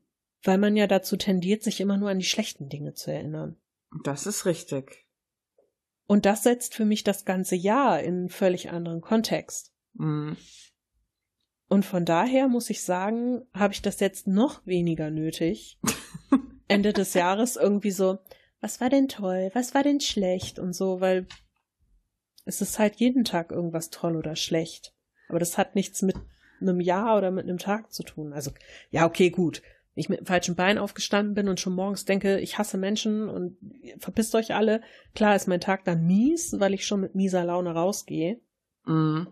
[0.43, 3.57] Weil man ja dazu tendiert, sich immer nur an die schlechten Dinge zu erinnern.
[4.03, 5.07] Das ist richtig.
[6.07, 9.73] Und das setzt für mich das ganze Jahr in einen völlig anderen Kontext.
[9.93, 10.37] Mhm.
[11.67, 15.79] Und von daher muss ich sagen, habe ich das jetzt noch weniger nötig.
[16.67, 18.19] Ende des Jahres irgendwie so,
[18.61, 21.27] was war denn toll, was war denn schlecht und so, weil
[22.45, 24.93] es ist halt jeden Tag irgendwas toll oder schlecht.
[25.29, 26.15] Aber das hat nichts mit
[26.59, 28.33] einem Jahr oder mit einem Tag zu tun.
[28.33, 28.51] Also,
[28.89, 29.61] ja, okay, gut
[29.93, 33.57] ich mit dem falschen Bein aufgestanden bin und schon morgens denke, ich hasse Menschen und
[33.97, 34.81] verpisst euch alle.
[35.15, 38.39] Klar ist mein Tag dann mies, weil ich schon mit mieser Laune rausgehe.
[38.85, 39.27] Mhm.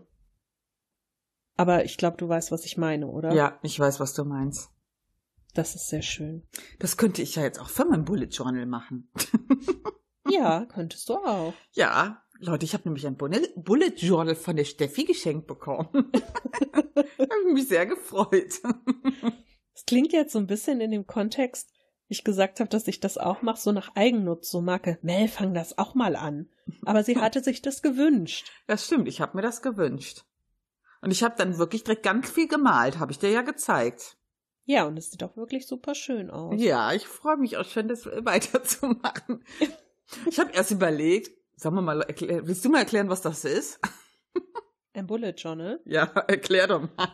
[1.56, 3.32] Aber ich glaube, du weißt, was ich meine, oder?
[3.32, 4.70] Ja, ich weiß, was du meinst.
[5.54, 6.46] Das ist sehr schön.
[6.78, 9.10] Das könnte ich ja jetzt auch für mein Bullet Journal machen.
[10.28, 11.54] ja, könntest du auch.
[11.72, 15.88] Ja, Leute, ich habe nämlich ein Bullet Journal von der Steffi geschenkt bekommen.
[17.50, 18.60] habe mich sehr gefreut.
[19.74, 21.70] Es klingt jetzt so ein bisschen in dem Kontext,
[22.08, 25.54] ich gesagt habe, dass ich das auch mache, so nach Eigennutz, so Marke, Mel, fang
[25.54, 26.48] das auch mal an.
[26.84, 28.50] Aber sie hatte sich das gewünscht.
[28.66, 30.24] Das stimmt, ich habe mir das gewünscht.
[31.02, 34.18] Und ich habe dann wirklich direkt ganz viel gemalt, habe ich dir ja gezeigt.
[34.64, 36.60] Ja, und es sieht auch wirklich super schön aus.
[36.60, 39.44] Ja, ich freue mich auch schon, das weiterzumachen.
[40.28, 43.80] ich habe erst überlegt, sagen wir mal, erklär, willst du mal erklären, was das ist?
[44.92, 45.80] Ein Bullet Journal?
[45.84, 47.08] Ja, erklär doch mal.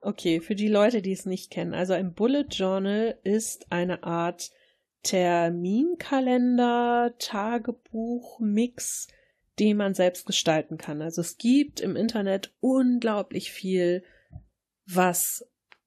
[0.00, 1.74] Okay, für die Leute, die es nicht kennen.
[1.74, 4.50] Also ein Bullet Journal ist eine Art
[5.02, 9.08] Terminkalender, Tagebuch, Mix,
[9.58, 11.02] den man selbst gestalten kann.
[11.02, 14.04] Also es gibt im Internet unglaublich viel,
[14.86, 15.44] was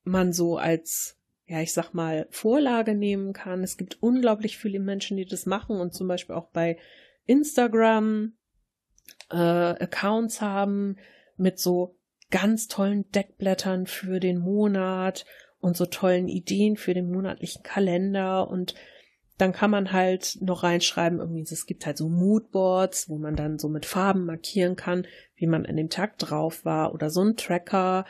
[0.10, 3.63] man so als, ja, ich sag mal, Vorlage nehmen kann.
[3.63, 6.78] Es gibt unglaublich viele Menschen, die das machen und zum Beispiel auch bei
[7.26, 8.34] Instagram
[9.32, 10.98] äh, Accounts haben
[11.38, 11.98] mit so
[12.32, 15.26] ganz tollen Deckblättern für den Monat
[15.60, 18.76] und so tollen Ideen für den monatlichen Kalender und
[19.38, 23.58] dann kann man halt noch reinschreiben, irgendwie, es gibt halt so Moodboards, wo man dann
[23.58, 27.38] so mit Farben markieren kann, wie man an dem Tag drauf war oder so ein
[27.38, 28.06] Tracker,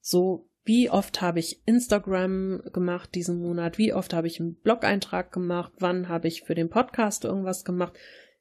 [0.00, 5.32] so wie oft habe ich Instagram gemacht diesen Monat, wie oft habe ich einen Blog-Eintrag
[5.32, 7.94] gemacht, wann habe ich für den Podcast irgendwas gemacht,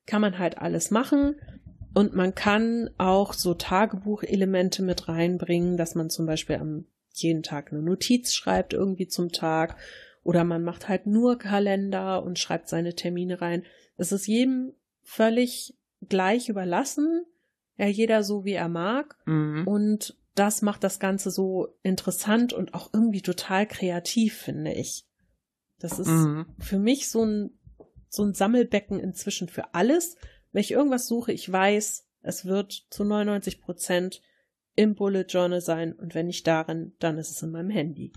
[0.06, 1.36] kann man halt alles machen.
[1.94, 7.72] Und man kann auch so Tagebuchelemente mit reinbringen, dass man zum Beispiel am jeden Tag
[7.72, 9.76] eine Notiz schreibt irgendwie zum Tag
[10.24, 13.64] oder man macht halt nur Kalender und schreibt seine Termine rein.
[13.98, 15.76] Es ist jedem völlig
[16.08, 17.26] gleich überlassen,
[17.78, 19.68] ja, jeder so wie er mag Mhm.
[19.68, 25.06] und das macht das Ganze so interessant und auch irgendwie total kreativ, finde ich.
[25.80, 26.46] Das ist Mhm.
[26.60, 27.60] für mich so ein,
[28.10, 30.15] so ein Sammelbecken inzwischen für alles.
[30.52, 34.22] Wenn ich irgendwas suche, ich weiß, es wird zu 99 Prozent
[34.76, 38.13] im Bullet Journal sein und wenn nicht darin, dann ist es in meinem Handy.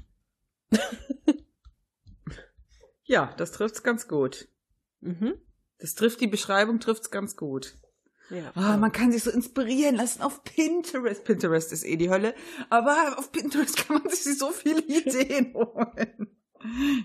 [3.04, 4.48] Ja, das trifft's ganz gut.
[5.00, 5.34] Mhm.
[5.78, 7.76] Das trifft die Beschreibung, trifft's ganz gut.
[8.30, 8.52] Ja.
[8.54, 11.24] Ah, man kann sich so inspirieren lassen auf Pinterest.
[11.24, 12.34] Pinterest ist eh die Hölle,
[12.70, 16.28] aber auf Pinterest kann man sich so viele Ideen holen.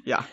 [0.05, 0.25] Ja.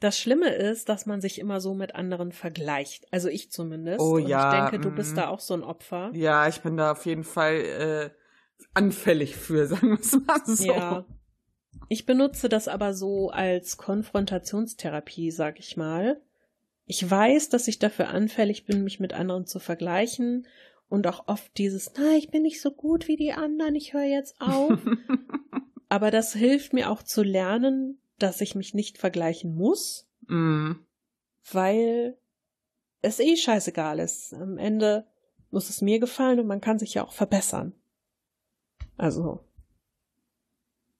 [0.00, 3.12] Das Schlimme ist, dass man sich immer so mit anderen vergleicht.
[3.12, 4.00] Also ich zumindest.
[4.00, 4.96] Oh und ja, Ich denke, du mhm.
[4.96, 6.10] bist da auch so ein Opfer.
[6.14, 8.10] Ja, ich bin da auf jeden Fall äh,
[8.74, 10.64] anfällig für, sagen wir es mal so.
[10.64, 11.06] Ja.
[11.88, 16.20] Ich benutze das aber so als Konfrontationstherapie, sag ich mal.
[16.90, 20.46] Ich weiß, dass ich dafür anfällig bin, mich mit anderen zu vergleichen
[20.88, 24.04] und auch oft dieses, na, ich bin nicht so gut wie die anderen, ich höre
[24.04, 24.72] jetzt auf.
[25.90, 30.72] aber das hilft mir auch zu lernen, dass ich mich nicht vergleichen muss, mm,
[31.52, 32.16] weil
[33.02, 34.32] es eh scheißegal ist.
[34.32, 35.06] Am Ende
[35.50, 37.74] muss es mir gefallen und man kann sich ja auch verbessern.
[38.96, 39.40] Also,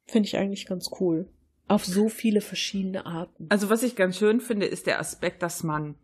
[0.04, 1.32] finde ich eigentlich ganz cool.
[1.68, 3.46] Auf so viele verschiedene Arten.
[3.50, 5.96] Also was ich ganz schön finde, ist der Aspekt, dass man,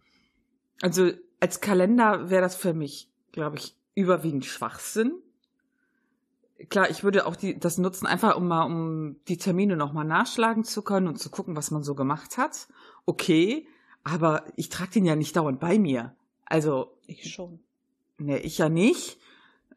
[0.83, 5.13] also als Kalender wäre das für mich, glaube ich, überwiegend Schwachsinn.
[6.69, 10.65] Klar, ich würde auch die, das nutzen, einfach um mal, um die Termine nochmal nachschlagen
[10.65, 12.69] zu können und zu gucken, was man so gemacht hat.
[13.07, 13.67] Okay,
[14.05, 16.15] aber ich trage den ja nicht dauernd bei mir.
[16.45, 17.61] Also, Ich schon.
[18.19, 19.19] ne, ich ja nicht.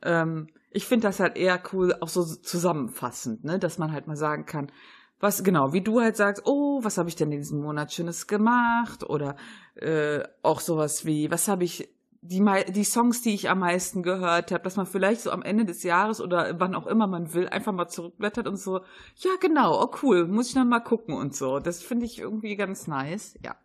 [0.03, 4.17] Ähm, ich finde das halt eher cool, auch so zusammenfassend, ne, dass man halt mal
[4.17, 4.71] sagen kann,
[5.19, 8.27] was genau, wie du halt sagst, oh, was habe ich denn in diesem Monat Schönes
[8.27, 9.35] gemacht oder
[9.75, 11.89] äh, auch sowas wie, was habe ich
[12.21, 15.65] die die Songs, die ich am meisten gehört habe, dass man vielleicht so am Ende
[15.65, 18.81] des Jahres oder wann auch immer man will, einfach mal zurückblättert und so,
[19.17, 21.59] ja genau, oh cool, muss ich dann mal gucken und so.
[21.59, 23.55] Das finde ich irgendwie ganz nice, ja.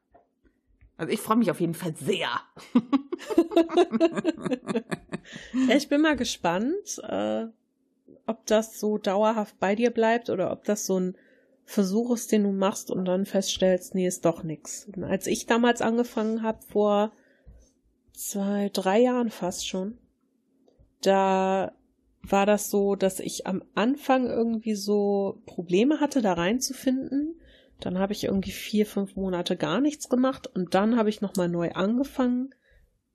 [0.96, 2.28] Also ich freue mich auf jeden Fall sehr.
[5.68, 7.46] Ja, ich bin mal gespannt, äh,
[8.26, 11.16] ob das so dauerhaft bei dir bleibt oder ob das so ein
[11.72, 14.86] Versuch ist, den du machst und dann feststellst, nee, ist doch nix.
[14.94, 17.12] Und als ich damals angefangen habe, vor
[18.12, 19.96] zwei, drei Jahren fast schon,
[21.00, 21.72] da
[22.22, 27.40] war das so, dass ich am Anfang irgendwie so Probleme hatte, da reinzufinden.
[27.80, 31.48] Dann habe ich irgendwie vier, fünf Monate gar nichts gemacht und dann habe ich nochmal
[31.48, 32.54] neu angefangen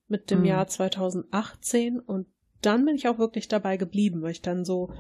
[0.08, 0.46] mit dem Mhm.
[0.46, 2.28] Jahr 2018 und
[2.62, 4.92] dann bin ich auch wirklich dabei geblieben, weil ich dann so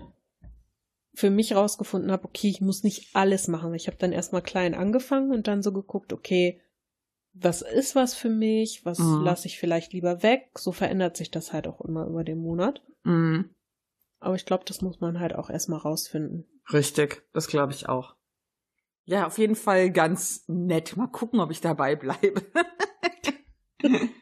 [1.17, 3.73] für mich rausgefunden habe, okay, ich muss nicht alles machen.
[3.73, 6.61] Ich habe dann erstmal klein angefangen und dann so geguckt, okay,
[7.33, 9.23] was ist was für mich, was Mhm.
[9.23, 10.51] lasse ich vielleicht lieber weg.
[10.59, 12.83] So verändert sich das halt auch immer über den Monat.
[13.03, 13.49] Mhm.
[14.19, 16.45] Aber ich glaube, das muss man halt auch erstmal rausfinden.
[16.71, 18.15] Richtig, das glaube ich auch.
[19.05, 20.97] Ja, auf jeden Fall ganz nett.
[20.97, 22.43] Mal gucken, ob ich dabei bleibe.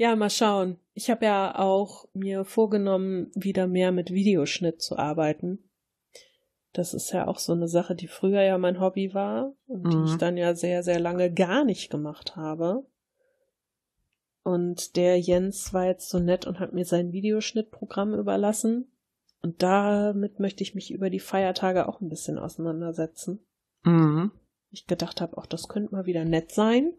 [0.00, 0.78] Ja, mal schauen.
[0.94, 5.58] Ich habe ja auch mir vorgenommen, wieder mehr mit Videoschnitt zu arbeiten.
[6.72, 9.96] Das ist ja auch so eine Sache, die früher ja mein Hobby war und die
[9.98, 10.04] Mhm.
[10.06, 12.86] ich dann ja sehr, sehr lange gar nicht gemacht habe.
[14.42, 18.90] Und der Jens war jetzt so nett und hat mir sein Videoschnittprogramm überlassen.
[19.42, 23.44] Und damit möchte ich mich über die Feiertage auch ein bisschen auseinandersetzen.
[23.84, 24.30] Mhm.
[24.70, 26.94] Ich gedacht habe, auch das könnte mal wieder nett sein.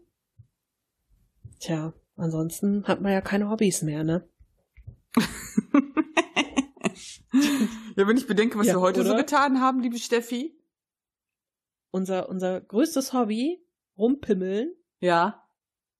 [1.58, 4.28] Tja, ansonsten hat man ja keine Hobbys mehr, ne?
[7.96, 9.18] ja, wenn ich bedenke, was Ja, wir heute so oder?
[9.20, 10.58] getan haben, liebe Steffi.
[11.90, 13.62] Unser, unser größtes Hobby,
[13.98, 15.46] rumpimmeln, Ja,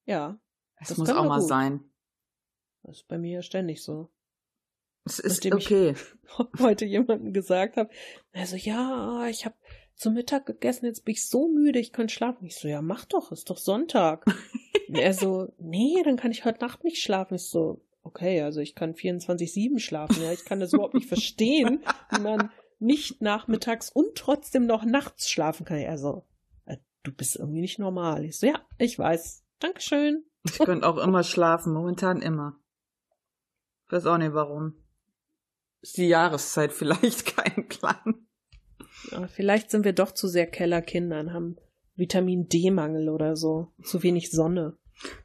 [0.07, 0.39] ja,
[0.79, 1.49] das, Das muss auch mal gut.
[1.49, 1.85] sein.
[2.83, 4.11] das ist bei mir ja ständig so.
[5.05, 5.95] Es ist Nachdem ich- okay.
[6.61, 7.91] Heute jemandem gesagt habe,
[8.33, 9.57] also ja, ich habe
[9.95, 12.47] zum Mittag gegessen, jetzt bin ich so müde, ich kann schlafen.
[12.47, 14.25] Ich so, ja, mach doch, ist doch Sonntag.
[14.89, 17.35] Und er so, nee, dann kann ich heute Nacht nicht schlafen.
[17.35, 21.83] Ich so, okay, also ich kann 24-7 schlafen, ja, ich kann das überhaupt nicht verstehen,
[22.11, 25.79] wie man nicht nachmittags und trotzdem noch nachts schlafen kann.
[25.79, 26.27] Er so,
[26.67, 28.25] äh, du bist irgendwie nicht normal.
[28.25, 29.45] Ich so, ja, ich weiß.
[29.61, 30.25] Dankeschön.
[30.45, 32.59] Ich könnte auch immer schlafen, momentan immer.
[33.87, 34.75] Ich weiß auch nicht warum.
[35.81, 38.27] Ist die Jahreszeit vielleicht kein Plan.
[39.11, 41.57] Ja, vielleicht sind wir doch zu sehr Kellerkinder und haben
[41.95, 43.73] Vitamin D-Mangel oder so.
[43.83, 44.77] Zu wenig Sonne.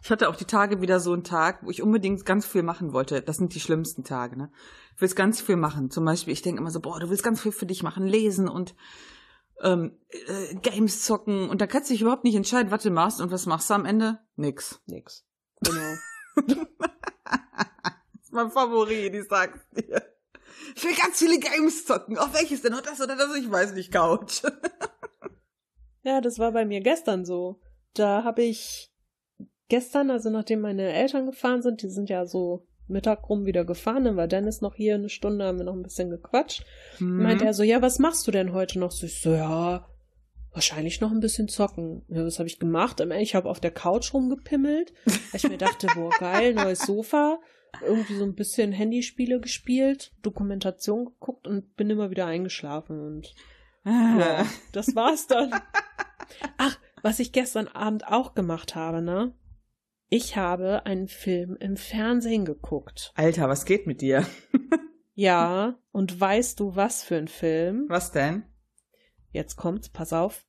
[0.01, 2.93] Ich hatte auch die Tage wieder so einen Tag, wo ich unbedingt ganz viel machen
[2.93, 3.21] wollte.
[3.21, 4.51] Das sind die schlimmsten Tage, ne?
[4.95, 5.91] Ich will ganz viel machen.
[5.91, 8.47] Zum Beispiel, ich denke immer so, boah, du willst ganz viel für dich machen, lesen
[8.47, 8.75] und
[9.61, 11.49] ähm, äh, Games zocken.
[11.49, 13.75] Und da kannst du dich überhaupt nicht entscheiden, was du machst und was machst du
[13.75, 14.19] am Ende?
[14.35, 14.81] Nix.
[14.87, 15.25] Nix.
[15.61, 15.93] Genau.
[16.47, 20.01] das ist mein Favorit, ich sag's dir.
[20.75, 22.17] Ich will ganz viele Games zocken.
[22.17, 22.73] Auf welches denn?
[22.73, 23.35] Und das oder das?
[23.35, 24.41] Ich weiß nicht, Couch.
[26.03, 27.59] ja, das war bei mir gestern so.
[27.93, 28.91] Da habe ich
[29.69, 34.05] gestern, also nachdem meine Eltern gefahren sind, die sind ja so Mittag rum wieder gefahren,
[34.05, 36.63] dann war Dennis noch hier eine Stunde, haben wir noch ein bisschen gequatscht.
[36.99, 37.23] Mhm.
[37.23, 38.91] Meinte er so, ja, was machst du denn heute noch?
[38.91, 39.85] So, ich so, ja,
[40.53, 42.03] wahrscheinlich noch ein bisschen zocken.
[42.07, 43.01] Ja, was habe ich gemacht?
[43.19, 47.39] Ich habe auf der Couch rumgepimmelt, weil ich mir dachte, boah, geil, neues Sofa.
[47.85, 53.35] Irgendwie so ein bisschen Handyspiele gespielt, Dokumentation geguckt und bin immer wieder eingeschlafen und
[53.87, 55.53] ja, das war's dann.
[56.57, 59.33] Ach, was ich gestern Abend auch gemacht habe, ne?
[60.09, 63.11] Ich habe einen Film im Fernsehen geguckt.
[63.15, 64.25] Alter, was geht mit dir?
[65.15, 67.85] ja, und weißt du, was für ein Film?
[67.89, 68.43] Was denn?
[69.31, 70.45] Jetzt kommt's, pass auf.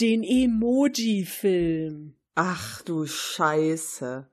[0.00, 2.16] Den Emoji-Film.
[2.34, 4.28] Ach du Scheiße.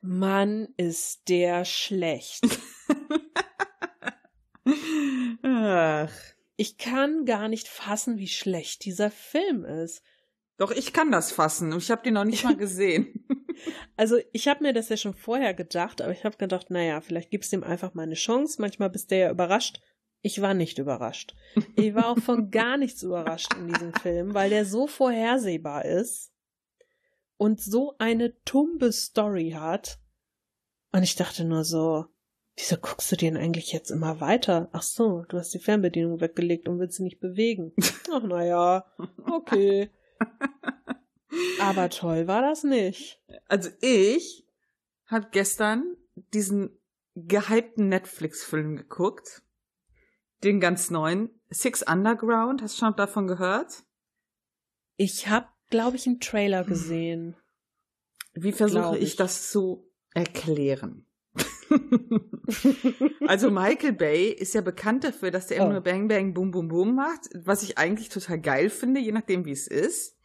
[0.00, 2.46] Mann, ist der schlecht.
[5.42, 6.12] Ach.
[6.56, 10.02] Ich kann gar nicht fassen, wie schlecht dieser Film ist.
[10.56, 11.76] Doch, ich kann das fassen.
[11.76, 13.26] Ich habe den noch nicht mal gesehen.
[13.96, 17.30] Also ich habe mir das ja schon vorher gedacht, aber ich habe gedacht, naja, vielleicht
[17.30, 18.60] gibst ihm einfach mal eine Chance.
[18.60, 19.80] Manchmal bist der ja überrascht.
[20.22, 21.34] Ich war nicht überrascht.
[21.76, 26.32] Ich war auch von gar nichts überrascht in diesem Film, weil der so vorhersehbar ist
[27.36, 29.98] und so eine tumbe Story hat.
[30.92, 32.06] Und ich dachte nur so,
[32.56, 34.68] wieso guckst du den eigentlich jetzt immer weiter?
[34.72, 37.72] Ach so, du hast die Fernbedienung weggelegt und willst sie nicht bewegen.
[38.12, 38.86] Ach naja,
[39.30, 39.90] okay.
[41.60, 43.20] Aber toll war das nicht.
[43.48, 44.46] Also ich
[45.06, 45.96] habe gestern
[46.32, 46.70] diesen
[47.14, 49.42] gehypten Netflix-Film geguckt.
[50.42, 51.30] Den ganz neuen.
[51.50, 52.62] Six Underground.
[52.62, 53.84] Hast du schon davon gehört?
[54.96, 57.36] Ich habe, glaube ich, einen Trailer gesehen.
[58.34, 59.04] Wie versuche ich.
[59.04, 61.06] ich das zu erklären?
[63.26, 65.72] also Michael Bay ist ja bekannt dafür, dass der immer oh.
[65.72, 69.44] nur Bang Bang Boom Boom Boom macht, was ich eigentlich total geil finde, je nachdem
[69.44, 70.16] wie es ist.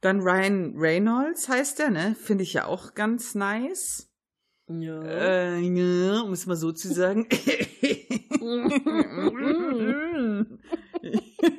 [0.00, 2.16] Dann Ryan Reynolds heißt der, ne?
[2.20, 4.12] Finde ich ja auch ganz nice.
[4.68, 5.02] Ja.
[5.02, 7.28] Äh, ja, um es mal so zu sagen.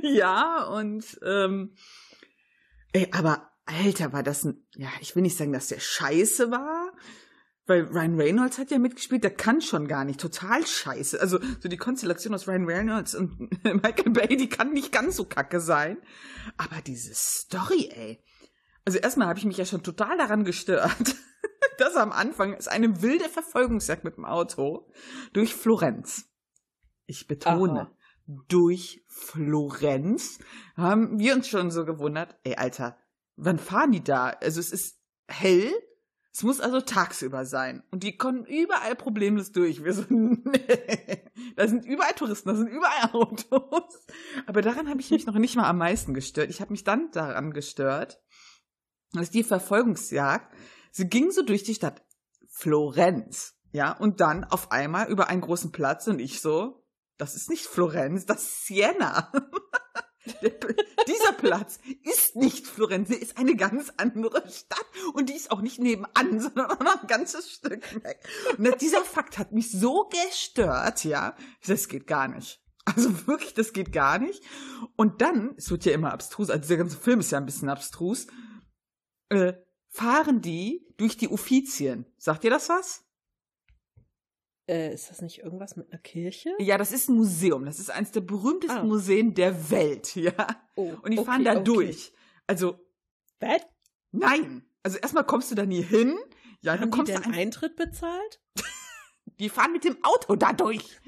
[0.02, 1.74] ja, und ähm,
[2.94, 6.94] ey, aber Alter, war das ein, ja, ich will nicht sagen, dass der scheiße war,
[7.68, 11.20] weil Ryan Reynolds hat ja mitgespielt, der kann schon gar nicht, total scheiße.
[11.20, 15.26] Also so die Konstellation aus Ryan Reynolds und Michael Bay, die kann nicht ganz so
[15.26, 15.98] kacke sein.
[16.58, 18.24] Aber diese Story, ey,
[18.86, 21.16] also erstmal habe ich mich ja schon total daran gestört,
[21.78, 24.90] dass am Anfang ist eine wilde Verfolgungsjagd mit dem Auto
[25.34, 26.26] durch Florenz.
[27.06, 27.92] Ich betone, Aha.
[28.48, 30.40] durch Florenz
[30.78, 32.98] haben wir uns schon so gewundert, ey Alter,
[33.36, 34.30] wann fahren die da?
[34.30, 35.72] Also es ist hell,
[36.38, 37.82] es muss also tagsüber sein.
[37.90, 39.84] Und die kommen überall problemlos durch.
[39.84, 41.24] Wir so, nee.
[41.56, 44.06] Da sind überall Touristen, da sind überall Autos.
[44.46, 46.52] Aber daran habe ich mich noch nicht mal am meisten gestört.
[46.52, 48.22] Ich habe mich dann daran gestört,
[49.14, 50.54] das ist die Verfolgungsjagd.
[50.92, 52.06] Sie ging so durch die Stadt
[52.48, 56.86] Florenz, ja, und dann auf einmal über einen großen Platz und ich so,
[57.18, 59.32] das ist nicht Florenz, das ist Siena.
[61.08, 65.80] dieser Platz ist nicht Florenz, ist eine ganz andere Stadt und die ist auch nicht
[65.80, 68.20] nebenan, sondern auch noch ein ganzes Stück weg.
[68.58, 71.36] Und dieser Fakt hat mich so gestört, ja,
[71.66, 72.62] das geht gar nicht.
[72.86, 74.42] Also wirklich, das geht gar nicht.
[74.96, 77.70] Und dann, es wird ja immer abstrus, also der ganze Film ist ja ein bisschen
[77.70, 78.28] abstrus,
[79.30, 79.54] äh,
[79.90, 82.06] fahren die durch die Uffizien.
[82.18, 83.07] Sagt ihr das was?
[84.68, 86.50] Äh, ist das nicht irgendwas mit einer Kirche?
[86.60, 87.64] Ja, das ist ein Museum.
[87.66, 88.84] Das ist eines der berühmtesten ah.
[88.84, 90.34] Museen der Welt, ja.
[90.76, 91.64] Oh, Und die okay, fahren da okay.
[91.64, 92.14] durch.
[92.48, 92.78] Also.
[93.40, 93.62] Was?
[94.12, 94.64] Nein.
[94.84, 96.18] Also erstmal kommst du da nie hin.
[96.62, 98.42] Ja, Haben dann kommst die denn du Eintritt bezahlt?
[99.40, 100.84] die fahren mit dem Auto da durch.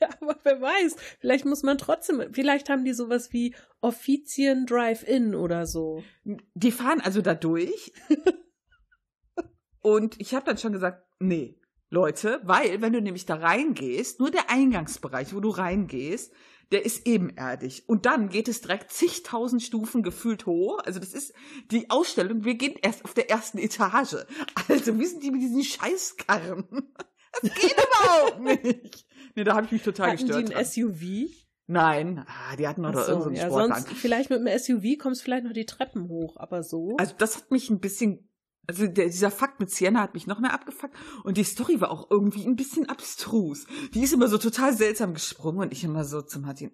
[0.00, 0.96] Ja, aber wer weiß.
[1.20, 6.02] Vielleicht muss man trotzdem, vielleicht haben die sowas wie Offizien Drive-In oder so.
[6.24, 7.92] Die fahren also da durch.
[9.80, 11.56] und ich habe dann schon gesagt, nee,
[11.92, 16.32] Leute, weil wenn du nämlich da reingehst, nur der Eingangsbereich, wo du reingehst,
[16.70, 17.86] der ist ebenerdig.
[17.86, 20.78] Und dann geht es direkt zigtausend Stufen gefühlt hoch.
[20.84, 21.34] Also das ist
[21.70, 22.46] die Ausstellung.
[22.46, 24.24] Wir gehen erst auf der ersten Etage.
[24.68, 26.66] Also wie sind die mit diesen Scheißkarren?
[27.40, 29.06] Das geht überhaupt nicht.
[29.34, 30.50] Nee, da habe ich mich total Hatten gestört.
[30.50, 31.32] die ein SUV?
[31.66, 33.84] Nein, ah, die hatten noch so, irgendeinen ja, Sportwagen.
[33.86, 36.94] sonst vielleicht mit einem SUV kommst du vielleicht noch die Treppen hoch, aber so.
[36.98, 38.28] Also das hat mich ein bisschen,
[38.66, 40.94] also der, dieser Fakt mit Sienna hat mich noch mehr abgefuckt
[41.24, 43.66] und die Story war auch irgendwie ein bisschen abstrus.
[43.94, 46.70] Die ist immer so total seltsam gesprungen und ich immer so zu Martin,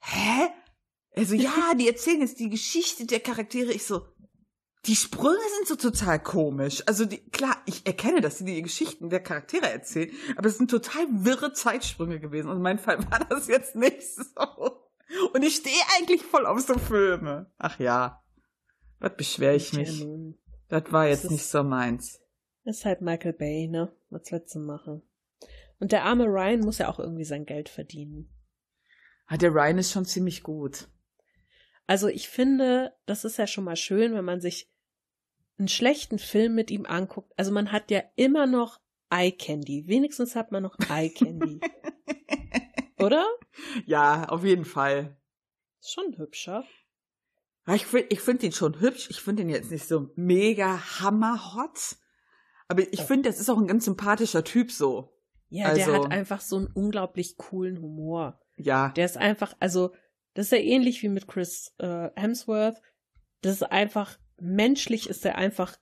[0.00, 0.48] hä?
[1.14, 3.72] Also ja, die erzählen jetzt die Geschichte der Charaktere.
[3.72, 4.06] Ich so,
[4.86, 6.82] die Sprünge sind so total komisch.
[6.86, 10.70] Also die, klar, ich erkenne, dass sie die Geschichten der Charaktere erzählen, aber es sind
[10.70, 12.48] total wirre Zeitsprünge gewesen.
[12.48, 14.86] Und in meinem Fall war das jetzt nicht so.
[15.32, 17.52] Und ich stehe eigentlich voll auf so Filme.
[17.58, 18.22] Ach ja,
[18.98, 20.06] was beschwere ich mich?
[20.68, 22.20] Das war Das jetzt ist- nicht so meins.
[22.64, 23.92] Ist halt Michael Bay, ne?
[24.10, 25.02] Was willst du machen?
[25.78, 28.28] Und der arme Ryan muss ja auch irgendwie sein Geld verdienen.
[29.26, 30.88] Ah, der Ryan ist schon ziemlich gut.
[31.86, 34.68] Also ich finde, das ist ja schon mal schön, wenn man sich
[35.58, 37.32] einen schlechten Film mit ihm anguckt.
[37.36, 39.86] Also man hat ja immer noch Eye Candy.
[39.86, 41.60] Wenigstens hat man noch Eye Candy.
[42.98, 43.24] Oder?
[43.84, 45.16] Ja, auf jeden Fall.
[45.80, 46.64] Ist schon hübscher.
[47.66, 49.08] Ja, Ich finde ich find ihn schon hübsch.
[49.10, 51.96] Ich finde ihn jetzt nicht so mega hammerhot.
[52.68, 53.04] Aber ich Oh.
[53.04, 55.12] finde, das ist auch ein ganz sympathischer Typ so.
[55.48, 58.40] Ja, der Also- hat einfach so einen unglaublich coolen Humor.
[58.56, 58.88] Ja.
[58.90, 59.92] Der ist einfach, also,
[60.34, 62.80] das ist ja ähnlich wie mit Chris äh, Hemsworth.
[63.42, 65.76] Das ist einfach, menschlich ist er einfach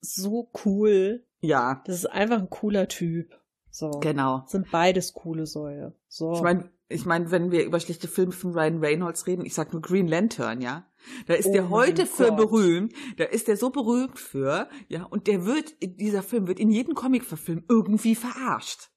[0.00, 1.24] so cool.
[1.40, 3.38] Ja, Das ist einfach ein cooler Typ.
[3.70, 3.90] So.
[4.00, 4.42] genau.
[4.46, 5.94] Sind beides coole Säue.
[6.08, 6.32] So.
[6.32, 9.72] Ich meine, ich mein, wenn wir über schlechte Filme von Ryan Reynolds reden, ich sag
[9.72, 10.88] nur Green Lantern, ja.
[11.26, 12.92] Da ist Oh der heute für berühmt.
[13.16, 15.04] Da ist der so berühmt für, ja.
[15.04, 18.90] Und der wird, dieser Film wird in jedem Comic-Verfilm irgendwie verarscht.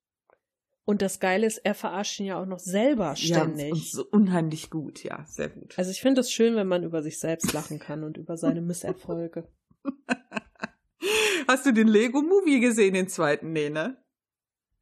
[0.86, 3.68] Und das Geile ist, er verarscht ihn ja auch noch selber ständig.
[3.68, 5.78] Ja, und so unheimlich gut, ja, sehr gut.
[5.78, 8.62] Also ich finde es schön, wenn man über sich selbst lachen kann und über seine
[8.62, 9.48] Misserfolge.
[11.48, 13.52] Hast du den Lego-Movie gesehen, den zweiten?
[13.52, 13.98] Nee, ne?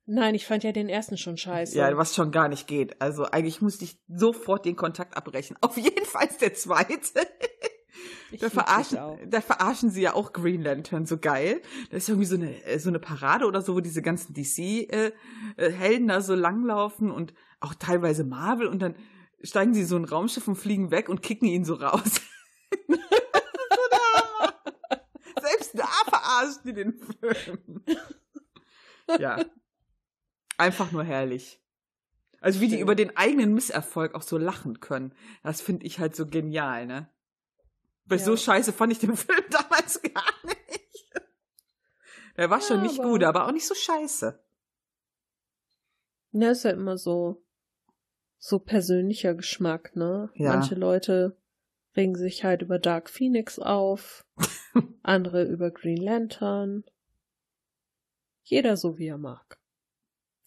[0.10, 1.78] Nein, ich fand ja den ersten schon scheiße.
[1.78, 3.02] Ja, was schon gar nicht geht.
[3.02, 5.58] Also eigentlich musste ich sofort den Kontakt abbrechen.
[5.62, 7.28] Auf jeden Fall ist der zweite.
[8.40, 9.00] Da verarschen,
[9.30, 11.62] da verarschen sie ja auch Green Lantern so geil.
[11.92, 16.08] Da ist irgendwie so eine, äh, so eine Parade oder so, wo diese ganzen DC-Helden
[16.08, 18.96] da so langlaufen und auch teilweise Marvel und dann
[19.42, 22.22] steigen sie in so ein Raumschiff und fliegen weg und kicken ihn so raus.
[25.40, 25.48] Das so.
[25.48, 27.84] Selbst da verarschen die den Film.
[29.20, 29.38] Ja.
[30.58, 31.62] Einfach nur herrlich.
[32.40, 35.14] Also wie die über den eigenen Misserfolg auch so lachen können.
[35.44, 37.10] Das finde ich halt so genial, ne?
[38.06, 38.26] Weil Ja.
[38.26, 41.12] so scheiße fand ich den Film damals gar nicht.
[42.38, 44.44] Der war schon Ja, nicht aber- gut, aber auch nicht so scheiße.
[46.32, 47.44] Ja, ist ja immer so,
[48.38, 50.30] so persönlicher Geschmack, ne?
[50.36, 50.54] Ja.
[50.54, 51.36] Manche Leute
[51.96, 54.24] regen sich halt über Dark Phoenix auf,
[55.02, 56.84] andere über Green Lantern.
[58.44, 59.58] Jeder so, wie er mag.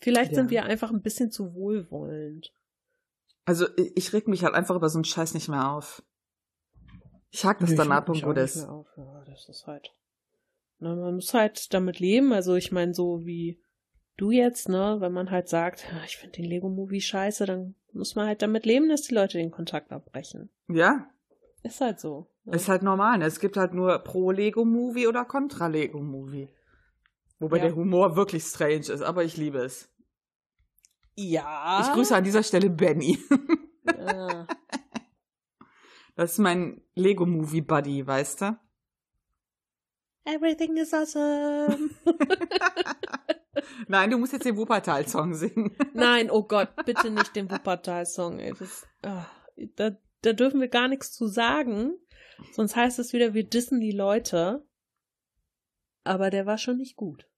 [0.00, 0.36] Vielleicht Ja.
[0.36, 2.52] sind wir einfach ein bisschen zu wohlwollend.
[3.44, 6.02] Also ich, reg mich halt einfach über so einen Scheiß nicht mehr auf.
[7.30, 8.56] Ich hack das Nö, dann ab und gut ist.
[8.56, 9.92] Ja, das ist halt.
[10.78, 12.32] Na, man muss halt damit leben.
[12.32, 13.60] Also ich meine, so wie
[14.16, 18.14] du jetzt, ne, wenn man halt sagt, "Ja, ich finde den Lego-Movie scheiße, dann muss
[18.14, 20.50] man halt damit leben, dass die Leute den Kontakt abbrechen.
[20.68, 21.10] Ja,
[21.62, 22.30] Ist halt so.
[22.44, 22.56] Ne?
[22.56, 23.18] ist halt normal.
[23.18, 23.26] Ne?
[23.26, 26.48] Es gibt halt nur Pro-Lego-Movie oder Contra-Lego-Movie.
[27.38, 27.64] Wobei Ja.
[27.64, 29.89] der Humor wirklich strange ist, aber ich liebe es.
[31.28, 31.80] Ja.
[31.82, 33.18] Ich grüße an dieser Stelle Benny.
[33.98, 34.46] Ja.
[36.16, 38.58] Das ist mein Lego-Movie-Buddy, weißt du?
[40.24, 41.90] Everything is awesome.
[43.88, 45.74] Nein, du musst jetzt den Wuppertal-Song singen.
[45.94, 48.40] Nein, oh Gott, bitte nicht den Wuppertal-Song.
[49.02, 49.26] ah,
[49.76, 51.94] da, da dürfen wir gar nichts zu sagen.
[52.52, 54.66] Sonst heißt es wieder, wir dissen die Leute.
[56.04, 57.29] Aber der war schon nicht gut.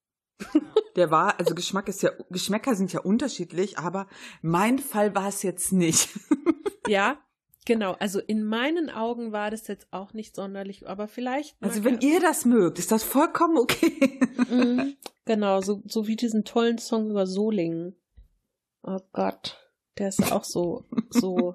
[0.96, 4.06] Der war, also Geschmack ist ja, Geschmäcker sind ja unterschiedlich, aber
[4.42, 6.08] mein Fall war es jetzt nicht.
[6.88, 7.16] Ja,
[7.64, 7.92] genau.
[8.00, 11.54] Also in meinen Augen war das jetzt auch nicht sonderlich, aber vielleicht.
[11.62, 14.18] Also wenn ihr das mögt, ist das vollkommen okay.
[14.50, 17.94] Mhm, genau, so, so wie diesen tollen Song über Solingen.
[18.82, 19.60] Oh Gott,
[19.96, 21.54] der ist auch so, so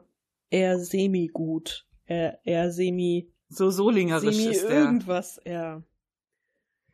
[0.49, 1.85] eher semi-gut.
[2.05, 4.79] Eher, eher semi, So solingerisch semi ist der.
[4.79, 5.83] irgendwas, eher.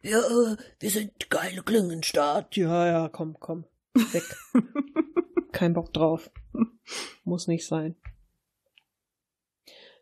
[0.03, 2.57] Ja, äh, wir sind geile Klingenstadt.
[2.57, 3.65] Ja, ja, komm, komm.
[3.93, 4.23] Weg.
[5.53, 6.29] Kein Bock drauf.
[7.23, 7.95] Muss nicht sein.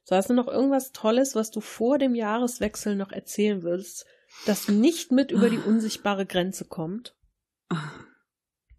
[0.03, 4.05] So, hast du noch irgendwas Tolles, was du vor dem Jahreswechsel noch erzählen willst,
[4.47, 7.15] das nicht mit über die unsichtbare Grenze kommt?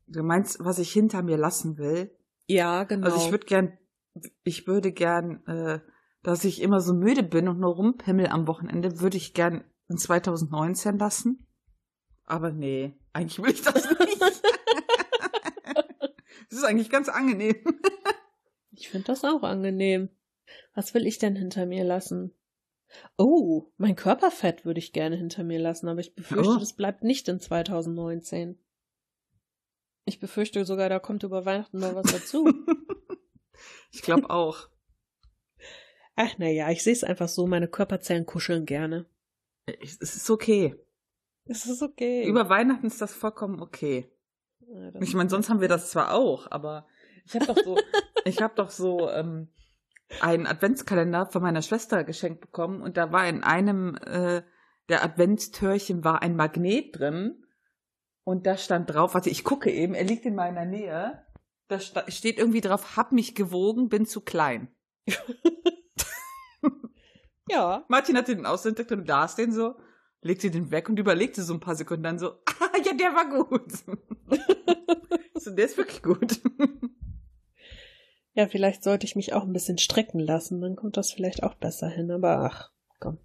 [0.08, 2.10] Du meinst, was ich hinter mir lassen will?
[2.48, 3.06] Ja, genau.
[3.06, 3.78] Also ich würde gern,
[4.42, 5.80] ich würde gern, äh,
[6.24, 9.62] dass ich immer so müde bin und nur rumpimmel am Wochenende, würde ich gern
[9.92, 11.46] in 2019 lassen.
[12.24, 14.20] Aber nee, eigentlich will ich das nicht.
[16.48, 17.56] Das ist eigentlich ganz angenehm.
[18.72, 20.10] ich finde das auch angenehm.
[20.74, 22.34] Was will ich denn hinter mir lassen?
[23.16, 26.58] Oh, mein Körperfett würde ich gerne hinter mir lassen, aber ich befürchte, oh.
[26.58, 28.58] das bleibt nicht in 2019.
[30.04, 32.46] Ich befürchte sogar, da kommt über Weihnachten noch was dazu.
[33.90, 34.68] ich glaube auch.
[36.16, 39.06] Ach, naja, ich sehe es einfach so, meine Körperzellen kuscheln gerne.
[39.66, 40.76] Es ist okay.
[41.44, 42.26] Es ist okay.
[42.26, 44.10] Über Weihnachten ist das vollkommen okay.
[44.60, 46.86] Ja, ich meine, sonst haben wir das zwar auch, aber
[47.24, 47.76] ich habe doch so,
[48.24, 49.48] ich habe doch so ähm,
[50.20, 54.42] einen Adventskalender von meiner Schwester geschenkt bekommen und da war in einem äh,
[54.88, 57.44] der Adventstürchen war ein Magnet drin
[58.24, 61.24] und da stand drauf, warte, ich gucke eben, er liegt in meiner Nähe.
[61.68, 64.68] Da steht irgendwie drauf, hab mich gewogen, bin zu klein.
[67.48, 67.84] ja.
[67.88, 69.74] Martin hat den ausentdeckt und las den so,
[70.20, 72.30] legte den weg und überlegte so ein paar Sekunden dann so,
[72.60, 73.72] ah, ja, der war gut.
[75.34, 76.40] so, der ist wirklich gut.
[78.34, 81.54] Ja, vielleicht sollte ich mich auch ein bisschen strecken lassen, dann kommt das vielleicht auch
[81.54, 83.18] besser hin, aber ach, komm.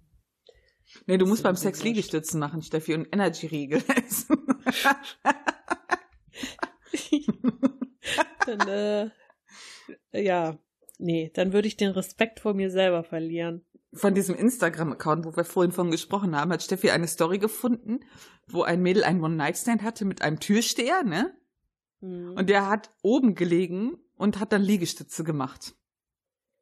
[1.06, 4.36] Nee, du musst beim Sex Liegestützen machen, Steffi, und Energy-Riegel essen.
[8.46, 9.10] dann, äh,
[10.12, 10.58] ja,
[10.98, 13.64] nee, dann würde ich den Respekt vor mir selber verlieren.
[13.98, 18.00] Von diesem Instagram-Account, wo wir vorhin von gesprochen haben, hat Steffi eine Story gefunden,
[18.46, 21.36] wo ein Mädel einen One-Night-Stand hatte mit einem Türsteher, ne?
[22.00, 22.34] Mhm.
[22.34, 25.74] Und der hat oben gelegen und hat dann Liegestütze gemacht.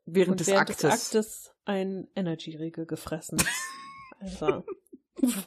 [0.07, 0.79] Während, und des, während Aktes.
[0.79, 3.39] des Aktes ein Energy-Riegel gefressen.
[4.19, 4.65] Also,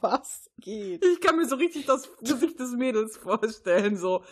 [0.00, 1.04] was geht?
[1.04, 4.22] Ich kann mir so richtig das Gesicht des Mädels vorstellen, so,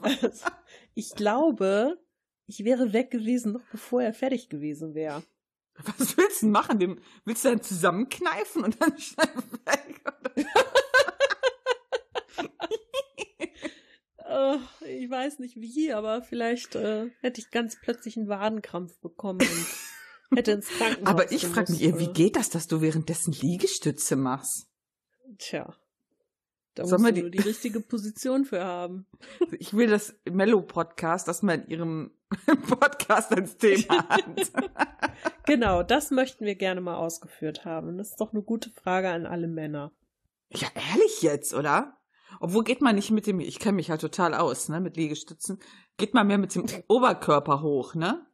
[0.00, 0.46] also,
[0.94, 1.98] Ich glaube,
[2.46, 5.22] ich wäre weg gewesen, noch bevor er fertig gewesen wäre.
[5.84, 6.78] Was willst du denn machen?
[6.78, 9.28] Dem, willst du dann zusammenkneifen und dann schnell
[9.64, 9.98] weg?
[14.88, 20.36] ich weiß nicht wie, aber vielleicht äh, hätte ich ganz plötzlich einen Wadenkrampf bekommen und
[20.36, 21.08] hätte ins Krankenhaus.
[21.08, 24.68] Aber ich frage mich, eher, wie geht das, dass du währenddessen Liegestütze machst?
[25.38, 25.74] Tja.
[26.74, 29.06] Da musst du die, die richtige Position für haben.
[29.58, 32.10] Ich will das Mellow-Podcast, das man in ihrem
[32.68, 34.24] Podcast als Thema hat.
[35.46, 37.96] genau, das möchten wir gerne mal ausgeführt haben.
[37.98, 39.92] Das ist doch eine gute Frage an alle Männer.
[40.50, 41.98] Ja, ehrlich jetzt, oder?
[42.40, 45.58] Obwohl geht man nicht mit dem, ich kenne mich halt total aus, ne, mit Liegestützen.
[45.96, 48.26] Geht man mehr mit dem Oberkörper hoch, ne?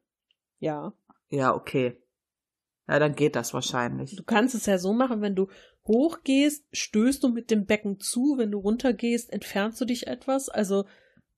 [0.58, 0.92] Ja.
[1.28, 2.00] Ja, okay.
[2.88, 4.14] Ja, dann geht das wahrscheinlich.
[4.16, 5.48] Du kannst es ja so machen, wenn du
[5.86, 10.48] hochgehst, stößt du mit dem Becken zu, wenn du runtergehst, entfernst du dich etwas.
[10.48, 10.84] Also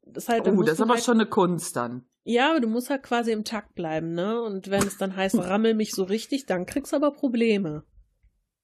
[0.02, 0.48] das ist halt.
[0.48, 2.06] Oh, das ist aber halt, schon eine Kunst dann.
[2.28, 4.42] Ja, aber du musst halt quasi im Takt bleiben, ne?
[4.42, 7.84] Und wenn es dann heißt, rammel mich so richtig, dann kriegst du aber Probleme.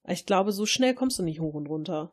[0.08, 2.12] Ich glaube, so schnell kommst du nicht hoch und runter.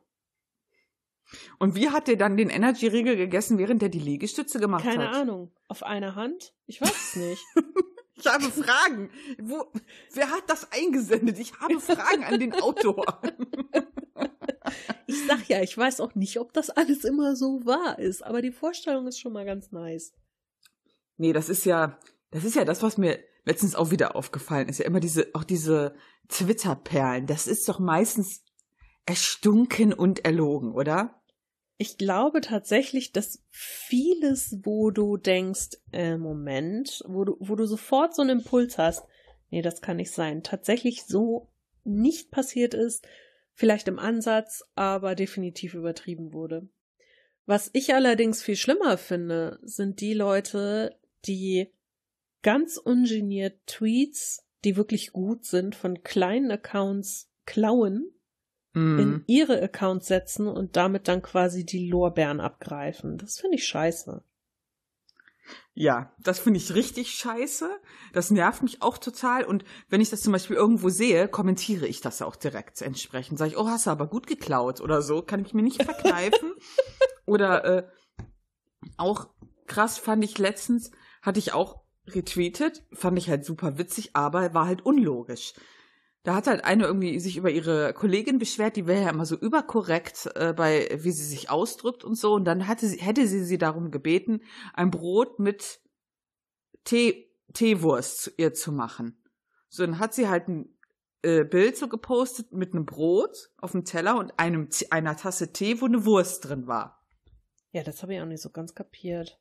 [1.58, 5.10] Und wie hat der dann den Energy-Riegel gegessen, während er die Liegestütze gemacht Keine hat?
[5.10, 5.52] Keine Ahnung.
[5.66, 6.54] Auf einer Hand?
[6.66, 7.44] Ich weiß es nicht.
[8.14, 9.10] ich habe Fragen.
[9.42, 9.72] Wo,
[10.12, 11.36] wer hat das eingesendet?
[11.40, 13.20] Ich habe Fragen an den Autor.
[15.08, 18.40] ich sag ja, ich weiß auch nicht, ob das alles immer so wahr ist, aber
[18.40, 20.12] die Vorstellung ist schon mal ganz nice.
[21.20, 21.98] Nee, das ist ja,
[22.30, 24.78] das ist ja das, was mir letztens auch wieder aufgefallen ist.
[24.78, 25.94] Ja immer diese, auch diese
[26.28, 27.26] Twitter-Perlen.
[27.26, 28.42] Das ist doch meistens
[29.04, 31.20] erstunken und erlogen, oder?
[31.76, 38.14] Ich glaube tatsächlich, dass vieles, wo du denkst, äh, Moment, wo du, wo du sofort
[38.14, 39.04] so einen Impuls hast,
[39.50, 41.50] nee, das kann nicht sein, tatsächlich so
[41.84, 43.06] nicht passiert ist,
[43.52, 46.66] vielleicht im Ansatz, aber definitiv übertrieben wurde.
[47.44, 50.96] Was ich allerdings viel schlimmer finde, sind die Leute,
[51.26, 51.72] die
[52.42, 58.12] ganz ungeniert Tweets, die wirklich gut sind, von kleinen Accounts klauen
[58.72, 58.98] mm.
[58.98, 59.24] in mhm.
[59.26, 63.18] ihre Accounts setzen und damit dann quasi die Lorbeeren abgreifen.
[63.18, 64.22] Das finde ich scheiße.
[65.74, 67.70] Ja, das finde ich richtig scheiße.
[68.12, 69.44] Das nervt mich auch total.
[69.44, 73.38] Und wenn ich das zum Beispiel irgendwo sehe, kommentiere ich das auch direkt entsprechend.
[73.38, 75.22] Sage ich, oh, hast du aber gut geklaut oder so.
[75.22, 76.52] Kann ich mir nicht verkneifen.
[77.26, 77.88] oder äh,
[78.96, 79.28] auch
[79.66, 80.90] krass fand ich letztens,
[81.22, 85.54] hatte ich auch retweetet, fand ich halt super witzig, aber war halt unlogisch.
[86.22, 89.36] Da hat halt eine irgendwie sich über ihre Kollegin beschwert, die wäre ja immer so
[89.36, 92.34] überkorrekt äh, bei, wie sie sich ausdrückt und so.
[92.34, 94.42] Und dann hatte sie, hätte sie sie darum gebeten,
[94.74, 95.80] ein Brot mit
[96.84, 99.22] Tee, Teewurst zu ihr zu machen.
[99.68, 100.76] So, dann hat sie halt ein
[101.22, 105.80] äh, Bild so gepostet mit einem Brot auf dem Teller und einem, einer Tasse Tee,
[105.80, 107.02] wo eine Wurst drin war.
[107.72, 109.40] Ja, das habe ich auch nicht so ganz kapiert.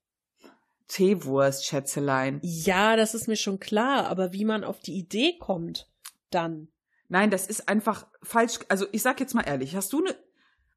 [0.89, 2.39] Teewurst, Schätzelein.
[2.43, 5.89] Ja, das ist mir schon klar, aber wie man auf die Idee kommt
[6.31, 6.67] dann.
[7.07, 8.59] Nein, das ist einfach falsch.
[8.67, 10.15] Also ich sag jetzt mal ehrlich, hast du eine,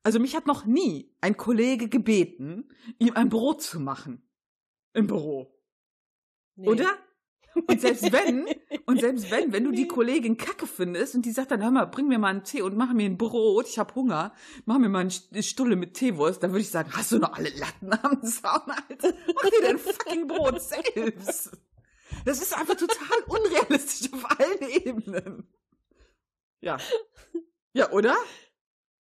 [0.03, 4.29] Also mich hat noch nie ein Kollege gebeten, ihm ein Brot zu machen.
[4.95, 5.59] Im Büro.
[6.57, 6.69] Nee.
[6.69, 6.89] Oder?
[7.67, 8.47] Und selbst wenn,
[8.87, 11.87] und selbst wenn, wenn du die Kollegin kacke findest und die sagt dann, hör mal,
[11.87, 14.35] bring mir mal einen Tee und mach mir ein Brot, ich hab Hunger,
[14.65, 17.51] mach mir mal eine Stulle mit Teewurst, dann würde ich sagen, hast du noch alle
[17.51, 19.13] Latten am Zaun, Alter?
[19.35, 21.51] Mach dir dein fucking Brot selbst.
[22.25, 25.49] Das ist einfach total unrealistisch auf allen Ebenen.
[26.61, 26.79] Ja.
[27.73, 28.17] Ja, oder?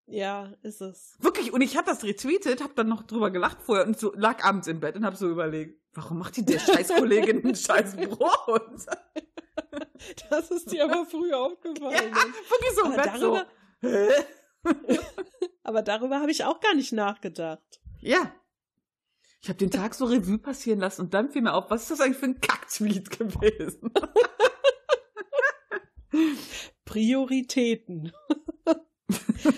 [0.07, 1.17] Ja, ist es.
[1.21, 4.45] Wirklich, und ich hab das retweetet, hab dann noch drüber gelacht vorher und so lag
[4.45, 7.97] abends im Bett und hab so überlegt, warum macht die der scheiß Kollegin ein scheiß
[7.97, 8.87] Brot?
[10.31, 11.93] Das ist dir aber früh Ja, aufgefallen.
[12.15, 13.35] wirklich so im Bett so.
[13.35, 13.47] darüber-
[13.81, 14.09] Hä?
[15.63, 17.81] Aber darüber habe ich auch gar nicht nachgedacht.
[18.01, 18.33] Ja.
[19.41, 21.91] Ich habe den Tag so Revue passieren lassen und dann fiel mir auf, was ist
[21.93, 23.93] das eigentlich für ein Kack-Tweet gewesen?
[26.85, 28.13] Prioritäten.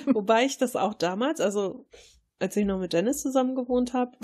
[0.06, 1.86] Wobei ich das auch damals, also
[2.38, 4.16] als ich noch mit Dennis zusammen gewohnt habe,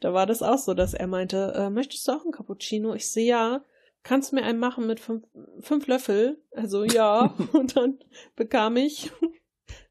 [0.00, 2.94] da war das auch so, dass er meinte, äh, möchtest du auch einen Cappuccino?
[2.94, 3.64] Ich sehe ja,
[4.02, 5.24] kannst du mir einen machen mit fünf,
[5.60, 6.42] fünf Löffel?
[6.52, 7.98] Also ja, und dann
[8.34, 9.10] bekam ich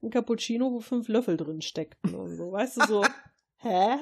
[0.01, 3.05] ein Cappuccino, wo fünf Löffel drin steckten und so, weißt du so.
[3.57, 3.97] Hä?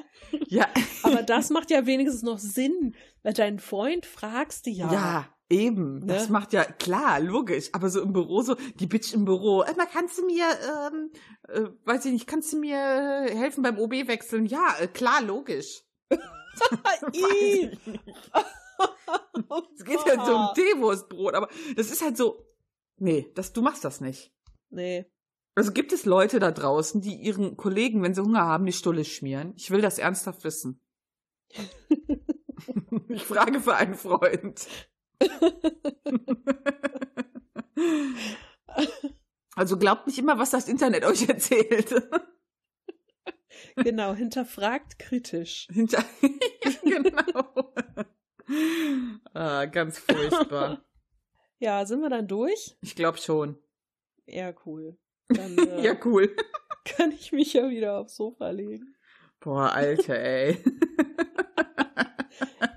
[0.48, 0.68] Ja,
[1.04, 4.92] Aber das macht ja wenigstens noch Sinn, weil deinen Freund fragst du ja.
[4.92, 6.00] ja, eben.
[6.00, 6.06] Ne?
[6.06, 7.70] Das macht ja klar, logisch.
[7.72, 9.62] Aber so im Büro, so die Bitch im Büro.
[9.62, 11.10] Äh, mal, kannst du mir, ähm,
[11.48, 14.46] äh, weiß ich nicht, kannst du mir helfen beim OB wechseln?
[14.46, 15.84] Ja, äh, klar, logisch.
[19.76, 22.46] Es geht ja so um Teewurstbrot, aber das ist halt so.
[22.96, 24.32] Nee, das, du machst das nicht.
[24.70, 25.06] Nee.
[25.54, 29.04] Also gibt es Leute da draußen, die ihren Kollegen, wenn sie Hunger haben, die Stulle
[29.04, 29.52] schmieren?
[29.56, 30.80] Ich will das ernsthaft wissen.
[33.08, 34.66] ich frage für einen Freund.
[39.56, 41.94] Also glaubt nicht immer, was das Internet euch erzählt.
[43.76, 45.66] Genau, hinterfragt kritisch.
[45.72, 46.04] Hinter
[46.84, 47.72] genau.
[49.32, 50.84] ah, ganz furchtbar.
[51.58, 52.76] Ja, sind wir dann durch?
[52.82, 53.58] Ich glaube schon.
[54.26, 54.96] Ja, cool.
[55.28, 56.36] Dann äh, Ja, cool.
[56.84, 58.94] kann ich mich ja wieder aufs Sofa legen.
[59.40, 60.62] Boah, Alter, ey.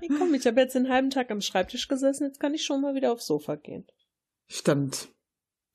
[0.00, 2.80] Hey, komm, ich habe jetzt den halben Tag am Schreibtisch gesessen, jetzt kann ich schon
[2.80, 3.86] mal wieder aufs Sofa gehen.
[4.46, 5.08] Stimmt.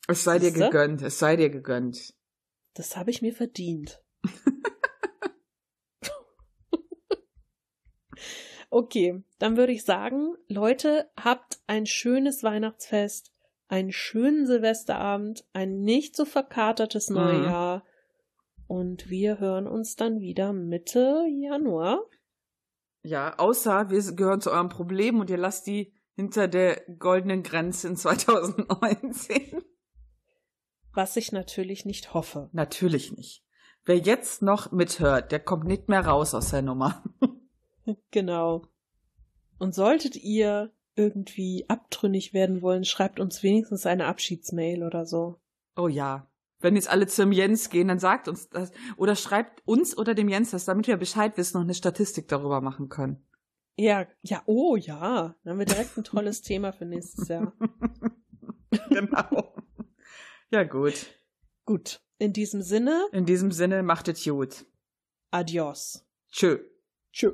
[0.07, 0.65] Es sei dir Siehste?
[0.65, 2.13] gegönnt, es sei dir gegönnt.
[2.73, 4.01] Das habe ich mir verdient.
[8.69, 13.31] okay, dann würde ich sagen, Leute, habt ein schönes Weihnachtsfest,
[13.67, 17.15] einen schönen Silvesterabend, ein nicht so verkatertes Mhm.
[17.15, 17.85] Neujahr.
[18.67, 22.03] Und wir hören uns dann wieder Mitte Januar.
[23.03, 27.87] Ja, außer wir gehören zu eurem Problem und ihr lasst die hinter der goldenen Grenze
[27.87, 29.61] in 2019.
[30.93, 32.49] Was ich natürlich nicht hoffe.
[32.53, 33.43] Natürlich nicht.
[33.85, 37.03] Wer jetzt noch mithört, der kommt nicht mehr raus aus der Nummer.
[38.11, 38.65] Genau.
[39.57, 45.41] Und solltet ihr irgendwie abtrünnig werden wollen, schreibt uns wenigstens eine Abschiedsmail oder so.
[45.75, 46.25] Oh ja.
[46.63, 48.71] Wenn jetzt alle zum Jens gehen, dann sagt uns das.
[48.95, 52.61] Oder schreibt uns oder dem Jens das, damit wir Bescheid wissen und eine Statistik darüber
[52.61, 53.21] machen können.
[53.75, 55.35] Ja, ja, oh ja.
[55.43, 57.51] Dann haben wir direkt ein tolles Thema für nächstes Jahr.
[58.89, 59.55] genau.
[60.51, 61.07] Ja, gut.
[61.65, 62.01] Gut.
[62.17, 64.65] In diesem Sinne, In diesem Sinne, macht es gut.
[65.31, 66.05] adios.
[66.31, 66.59] Tschö.
[67.11, 67.33] Tschö.